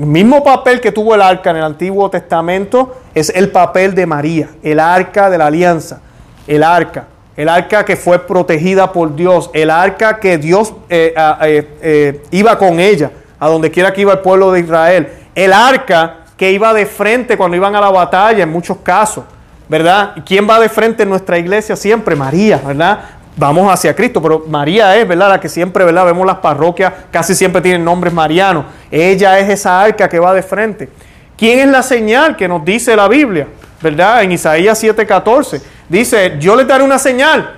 [0.00, 4.06] El mismo papel que tuvo el arca en el Antiguo Testamento es el papel de
[4.06, 6.00] María, el arca de la alianza,
[6.46, 7.04] el arca,
[7.36, 12.56] el arca que fue protegida por Dios, el arca que Dios eh, eh, eh, iba
[12.56, 16.72] con ella, a donde quiera que iba el pueblo de Israel, el arca que iba
[16.72, 19.24] de frente cuando iban a la batalla en muchos casos.
[19.68, 20.14] ¿verdad?
[20.26, 22.16] ¿Quién va de frente en nuestra iglesia siempre?
[22.16, 23.02] María, ¿verdad?
[23.40, 25.30] Vamos hacia Cristo, pero María es, ¿verdad?
[25.30, 26.04] La que siempre, ¿verdad?
[26.04, 28.66] Vemos las parroquias, casi siempre tienen nombres marianos.
[28.90, 30.90] Ella es esa arca que va de frente.
[31.38, 33.48] ¿Quién es la señal que nos dice la Biblia?
[33.80, 34.24] ¿Verdad?
[34.24, 37.54] En Isaías 7:14 dice, yo le daré una señal.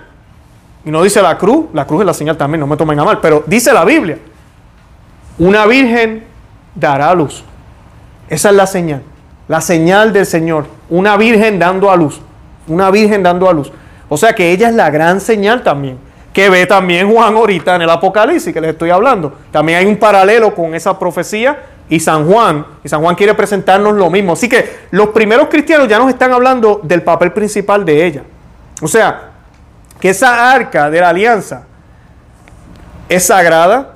[0.84, 3.04] Y no dice la cruz, la cruz es la señal también, no me tomen a
[3.04, 4.18] mal, pero dice la Biblia,
[5.36, 6.22] una virgen
[6.76, 7.42] dará luz.
[8.28, 9.02] Esa es la señal,
[9.48, 12.20] la señal del Señor una virgen dando a luz.
[12.68, 13.72] Una virgen dando a luz.
[14.12, 15.98] O sea que ella es la gran señal también.
[16.34, 19.32] Que ve también Juan ahorita en el Apocalipsis que les estoy hablando.
[19.50, 21.58] También hay un paralelo con esa profecía
[21.88, 22.66] y San Juan.
[22.84, 24.34] Y San Juan quiere presentarnos lo mismo.
[24.34, 28.22] Así que los primeros cristianos ya nos están hablando del papel principal de ella.
[28.82, 29.30] O sea,
[29.98, 31.62] que esa arca de la alianza
[33.08, 33.94] es sagrada,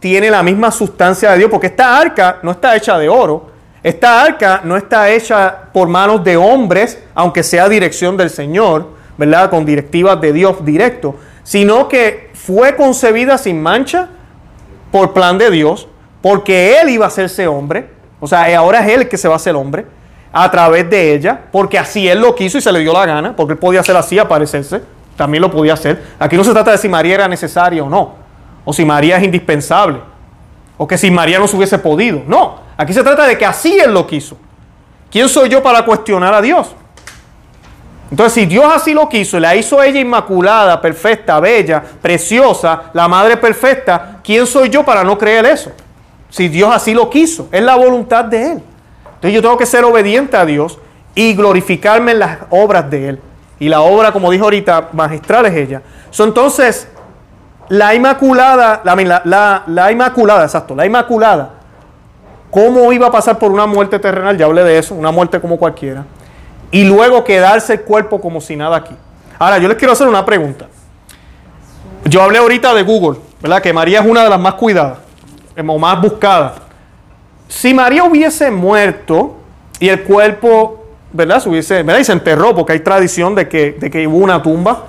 [0.00, 3.52] tiene la misma sustancia de Dios, porque esta arca no está hecha de oro,
[3.82, 9.50] esta arca no está hecha por manos de hombres, aunque sea dirección del Señor, ¿verdad?
[9.50, 14.08] Con directivas de Dios directo, sino que fue concebida sin mancha
[14.90, 15.88] por plan de Dios,
[16.22, 17.88] porque Él iba a hacerse hombre,
[18.20, 19.86] o sea, ahora es Él que se va a hacer hombre,
[20.32, 23.34] a través de ella, porque así Él lo quiso y se le dio la gana,
[23.34, 24.82] porque Él podía hacer así, aparecerse,
[25.16, 26.02] también lo podía hacer.
[26.18, 28.14] Aquí no se trata de si María era necesaria o no,
[28.64, 30.00] o si María es indispensable,
[30.76, 32.60] o que si María no se hubiese podido, no.
[32.76, 34.36] Aquí se trata de que así Él lo quiso.
[35.10, 36.74] ¿Quién soy yo para cuestionar a Dios?
[38.10, 43.36] Entonces, si Dios así lo quiso, la hizo ella inmaculada, perfecta, bella, preciosa, la madre
[43.36, 45.72] perfecta, ¿quién soy yo para no creer eso?
[46.30, 48.62] Si Dios así lo quiso, es la voluntad de Él.
[49.06, 50.78] Entonces yo tengo que ser obediente a Dios
[51.14, 53.20] y glorificarme en las obras de Él.
[53.58, 55.82] Y la obra, como dijo ahorita, magistral es ella.
[56.18, 56.88] entonces,
[57.68, 61.56] la Inmaculada, la, la, la Inmaculada, exacto, la Inmaculada
[62.50, 65.58] cómo iba a pasar por una muerte terrenal, ya hablé de eso, una muerte como
[65.58, 66.04] cualquiera,
[66.70, 68.94] y luego quedarse el cuerpo como si nada aquí.
[69.38, 70.68] Ahora, yo les quiero hacer una pregunta.
[72.04, 73.60] Yo hablé ahorita de Google, ¿verdad?
[73.60, 74.98] Que María es una de las más cuidadas,
[75.56, 76.52] o más buscadas.
[77.48, 79.36] Si María hubiese muerto
[79.78, 80.86] y el cuerpo
[81.16, 81.40] ¿verdad?
[81.40, 82.00] Se hubiese, ¿verdad?
[82.00, 84.84] Y se enterró porque hay tradición de que, de que hubo una tumba.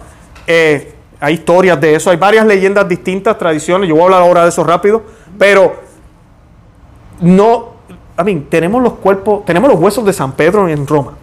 [0.45, 3.89] Eh, hay historias de eso, hay varias leyendas distintas, tradiciones.
[3.89, 5.03] Yo voy a hablar ahora de eso rápido,
[5.39, 5.75] pero
[7.21, 7.69] no,
[8.15, 11.13] a mí, tenemos los cuerpos, tenemos los huesos de San Pedro en Roma.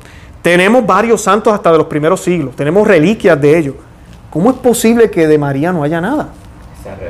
[0.44, 3.76] Tenemos varios santos hasta de los primeros siglos, tenemos reliquias de ellos.
[4.28, 6.28] ¿Cómo es posible que de María no haya nada?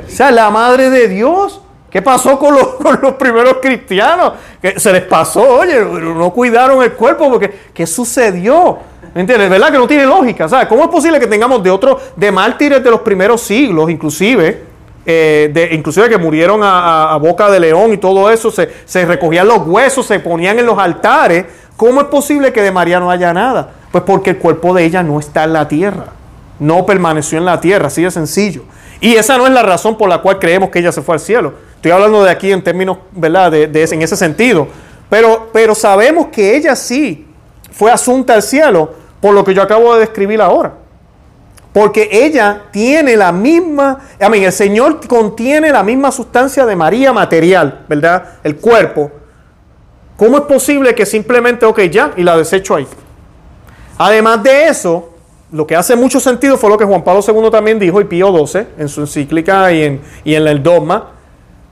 [0.07, 1.59] O sea, la madre de Dios.
[1.89, 4.35] ¿Qué pasó con los, con los primeros cristianos?
[4.61, 8.77] Que se les pasó, oye, no cuidaron el cuerpo porque ¿qué sucedió?
[9.13, 9.49] ¿Me entiendes?
[9.49, 10.47] ¿Verdad que no tiene lógica?
[10.47, 10.67] ¿Sabes?
[10.69, 14.63] ¿Cómo es posible que tengamos de otros, de mártires de los primeros siglos, inclusive,
[15.05, 19.05] eh, de, inclusive que murieron a, a boca de león y todo eso, se, se
[19.05, 21.64] recogían los huesos, se ponían en los altares?
[21.77, 23.71] ¿Cómo es posible que de María no haya nada?
[23.91, 26.05] Pues porque el cuerpo de ella no está en la tierra,
[26.59, 28.63] no permaneció en la tierra, así de sencillo.
[29.01, 31.19] Y esa no es la razón por la cual creemos que ella se fue al
[31.19, 31.53] cielo.
[31.75, 34.67] Estoy hablando de aquí en términos, ¿verdad?, de, en ese sentido.
[35.09, 37.27] Pero, pero sabemos que ella sí
[37.71, 40.73] fue asunta al cielo por lo que yo acabo de describir ahora.
[41.73, 47.11] Porque ella tiene la misma, a mí, el Señor contiene la misma sustancia de María
[47.11, 48.23] material, ¿verdad?
[48.43, 49.11] El cuerpo.
[50.17, 52.87] ¿Cómo es posible que simplemente, ok, ya, y la desecho ahí?
[53.97, 55.09] Además de eso,
[55.51, 58.45] lo que hace mucho sentido fue lo que Juan Pablo II también dijo, y Pío
[58.45, 61.11] XII, en su encíclica y en, y en el dogma.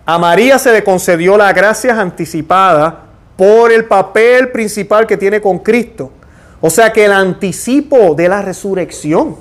[0.05, 3.03] A María se le concedió la gracia anticipada
[3.37, 6.11] por el papel principal que tiene con Cristo.
[6.59, 9.35] O sea que el anticipo de la resurrección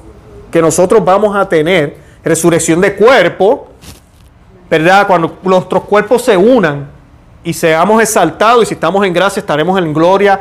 [0.50, 3.68] que nosotros vamos a tener, resurrección de cuerpo,
[4.70, 5.06] ¿verdad?
[5.06, 6.88] Cuando nuestros cuerpos se unan
[7.44, 10.40] y seamos exaltados y si estamos en gracia estaremos en gloria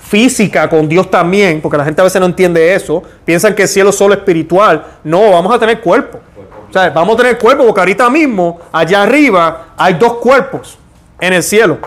[0.00, 3.68] física con Dios también, porque la gente a veces no entiende eso, piensan que el
[3.68, 4.84] cielo es solo espiritual.
[5.02, 6.20] No, vamos a tener cuerpo.
[6.68, 10.78] O sea, vamos a tener cuerpo porque ahorita mismo, allá arriba, hay dos cuerpos
[11.20, 11.78] en el cielo.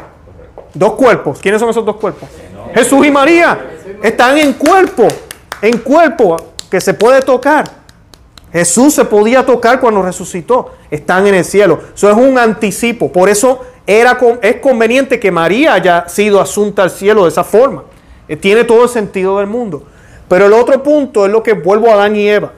[0.73, 1.39] Dos cuerpos.
[1.39, 2.27] ¿Quiénes son esos dos cuerpos?
[2.73, 3.59] Jesús y María.
[4.01, 5.07] Están en cuerpo,
[5.61, 6.37] en cuerpo
[6.69, 7.65] que se puede tocar.
[8.51, 10.71] Jesús se podía tocar cuando resucitó.
[10.89, 11.81] Están en el cielo.
[11.93, 13.11] Eso es un anticipo.
[13.11, 17.85] Por eso era es conveniente que María haya sido asunta al cielo de esa forma.
[18.27, 19.83] Eh, Tiene todo el sentido del mundo.
[20.27, 22.51] Pero el otro punto es lo que vuelvo a Adán y Eva.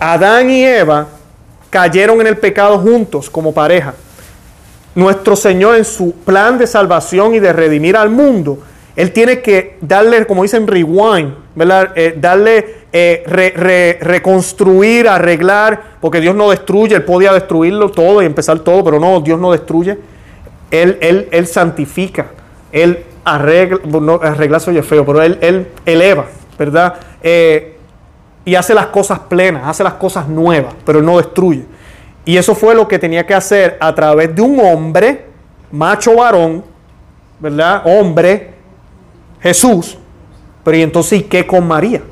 [0.00, 1.06] Adán y Eva
[1.68, 3.94] cayeron en el pecado juntos como pareja.
[4.94, 8.60] Nuestro Señor en su plan de salvación y de redimir al mundo,
[8.96, 11.92] Él tiene que darle, como dicen, rewind, ¿verdad?
[11.94, 18.22] Eh, darle, eh, re- re- reconstruir, arreglar, porque Dios no destruye, Él podía destruirlo todo
[18.22, 19.98] y empezar todo, pero no, Dios no destruye.
[20.70, 22.26] Él, él, él santifica,
[22.72, 26.26] Él arregla, no, arregla se oye feo, pero Él, él eleva,
[26.58, 26.94] ¿verdad?
[27.22, 27.76] Eh,
[28.44, 31.64] y hace las cosas plenas, hace las cosas nuevas, pero Él no destruye.
[32.26, 35.26] Y eso fue lo que tenía que hacer a través de un hombre,
[35.70, 36.64] macho varón,
[37.38, 37.82] ¿verdad?
[37.84, 38.50] Hombre,
[39.40, 39.98] Jesús.
[40.64, 42.02] Pero ¿y entonces ¿y qué con María?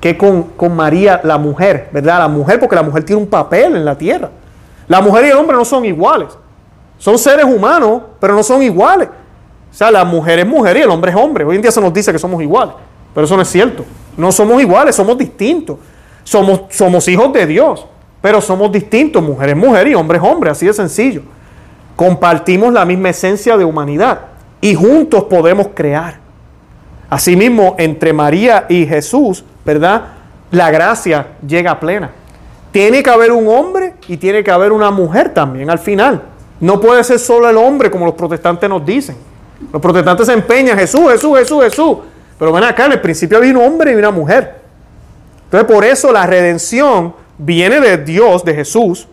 [0.00, 1.88] ¿Qué con, con María, la mujer?
[1.92, 2.20] ¿Verdad?
[2.20, 4.30] La mujer, porque la mujer tiene un papel en la tierra.
[4.86, 6.28] La mujer y el hombre no son iguales.
[6.98, 9.08] Son seres humanos, pero no son iguales.
[9.08, 11.44] O sea, la mujer es mujer y el hombre es hombre.
[11.44, 12.74] Hoy en día se nos dice que somos iguales,
[13.14, 13.84] pero eso no es cierto.
[14.16, 15.78] No somos iguales, somos distintos.
[16.24, 17.86] Somos, somos hijos de Dios,
[18.20, 19.22] pero somos distintos.
[19.22, 21.22] Mujer es mujer y hombre es hombre, así de sencillo.
[21.96, 24.20] Compartimos la misma esencia de humanidad
[24.60, 26.18] y juntos podemos crear.
[27.10, 30.04] Asimismo, entre María y Jesús, ¿verdad?
[30.52, 32.12] La gracia llega plena.
[32.70, 36.22] Tiene que haber un hombre y tiene que haber una mujer también al final.
[36.60, 39.16] No puede ser solo el hombre como los protestantes nos dicen.
[39.72, 41.98] Los protestantes se empeñan, Jesús, Jesús, Jesús, Jesús.
[42.38, 44.60] Pero ven acá, en el principio había un hombre y una mujer.
[45.44, 49.08] Entonces por eso la redención viene de Dios, de Jesús,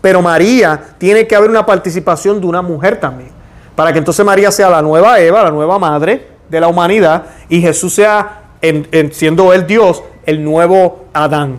[0.00, 3.30] pero María tiene que haber una participación de una mujer también.
[3.76, 7.60] Para que entonces María sea la nueva Eva, la nueva madre de la humanidad, y
[7.62, 11.58] Jesús sea, en- en- siendo él Dios, el nuevo Adán.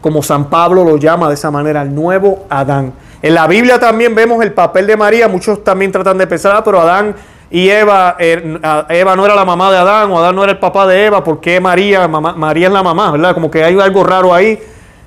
[0.00, 2.92] Como San Pablo lo llama de esa manera, el nuevo Adán.
[3.22, 5.28] En la Biblia también vemos el papel de María.
[5.28, 7.14] Muchos también tratan de pensar, ah, pero Adán
[7.50, 10.58] y Eva, a- Eva no era la mamá de Adán, o Adán no era el
[10.58, 12.06] papá de Eva, ¿por qué María?
[12.06, 13.32] María es la mamá, ¿verdad?
[13.32, 14.58] Como que hay algo raro ahí.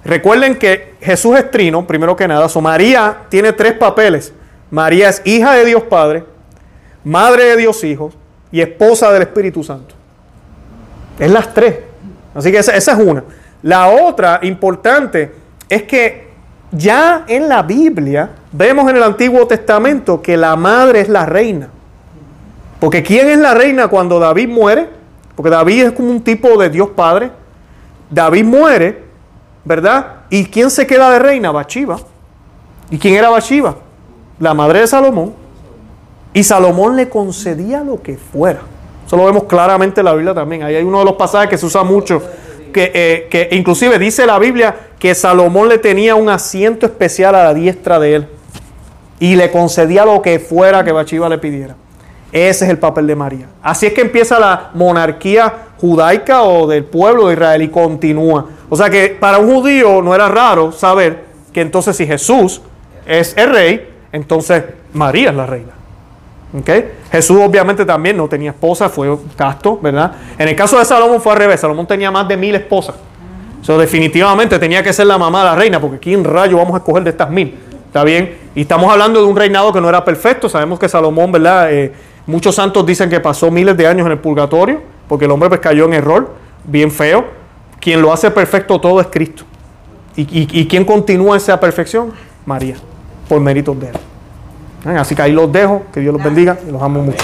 [0.03, 2.49] Recuerden que Jesús es trino, primero que nada.
[2.49, 4.33] So, María tiene tres papeles.
[4.71, 6.23] María es hija de Dios Padre,
[7.03, 8.11] madre de Dios Hijo
[8.51, 9.95] y esposa del Espíritu Santo.
[11.19, 11.79] Es las tres.
[12.35, 13.23] Así que esa, es una.
[13.63, 15.31] La otra importante
[15.67, 16.27] es que
[16.71, 21.69] ya en la Biblia vemos en el Antiguo Testamento que la madre es la reina.
[22.79, 24.89] Porque ¿quién es la reina cuando David muere?
[25.35, 27.31] Porque David es como un tipo de Dios Padre.
[28.09, 29.03] David muere,
[29.65, 30.21] ¿verdad?
[30.29, 31.51] ¿Y quién se queda de reina?
[31.51, 31.97] Bathsheba.
[32.91, 33.75] ¿Y quién era Bathsheba?
[34.39, 35.46] La madre de Salomón.
[36.37, 38.59] Y Salomón le concedía lo que fuera.
[39.07, 40.61] Eso lo vemos claramente en la Biblia también.
[40.61, 42.21] Ahí hay uno de los pasajes que se usa mucho,
[42.71, 47.45] que, eh, que inclusive dice la Biblia que Salomón le tenía un asiento especial a
[47.45, 48.27] la diestra de él
[49.19, 51.75] y le concedía lo que fuera que Bachiba le pidiera.
[52.31, 53.47] Ese es el papel de María.
[53.63, 58.45] Así es que empieza la monarquía judaica o del pueblo de Israel y continúa.
[58.69, 62.61] O sea que para un judío no era raro saber que entonces si Jesús
[63.07, 65.77] es el rey, entonces María es la reina.
[66.53, 66.91] ¿Okay?
[67.11, 70.13] Jesús obviamente también no tenía esposa, fue casto, ¿verdad?
[70.37, 72.95] En el caso de Salomón fue al revés, Salomón tenía más de mil esposas.
[73.61, 76.77] Eso definitivamente tenía que ser la mamá de la reina, porque ¿quién rayo vamos a
[76.77, 77.53] escoger de estas mil?
[77.87, 78.37] ¿Está bien?
[78.55, 81.73] Y estamos hablando de un reinado que no era perfecto, sabemos que Salomón, ¿verdad?
[81.73, 81.91] Eh,
[82.25, 85.59] muchos santos dicen que pasó miles de años en el purgatorio, porque el hombre pues
[85.59, 86.33] cayó en error,
[86.63, 87.25] bien feo.
[87.79, 89.43] Quien lo hace perfecto todo es Cristo.
[90.15, 92.11] ¿Y, y, y quién continúa esa perfección?
[92.45, 92.75] María,
[93.29, 93.95] por méritos de él.
[94.85, 97.23] Así que ahí los dejo, que Dios los bendiga y los amo mucho.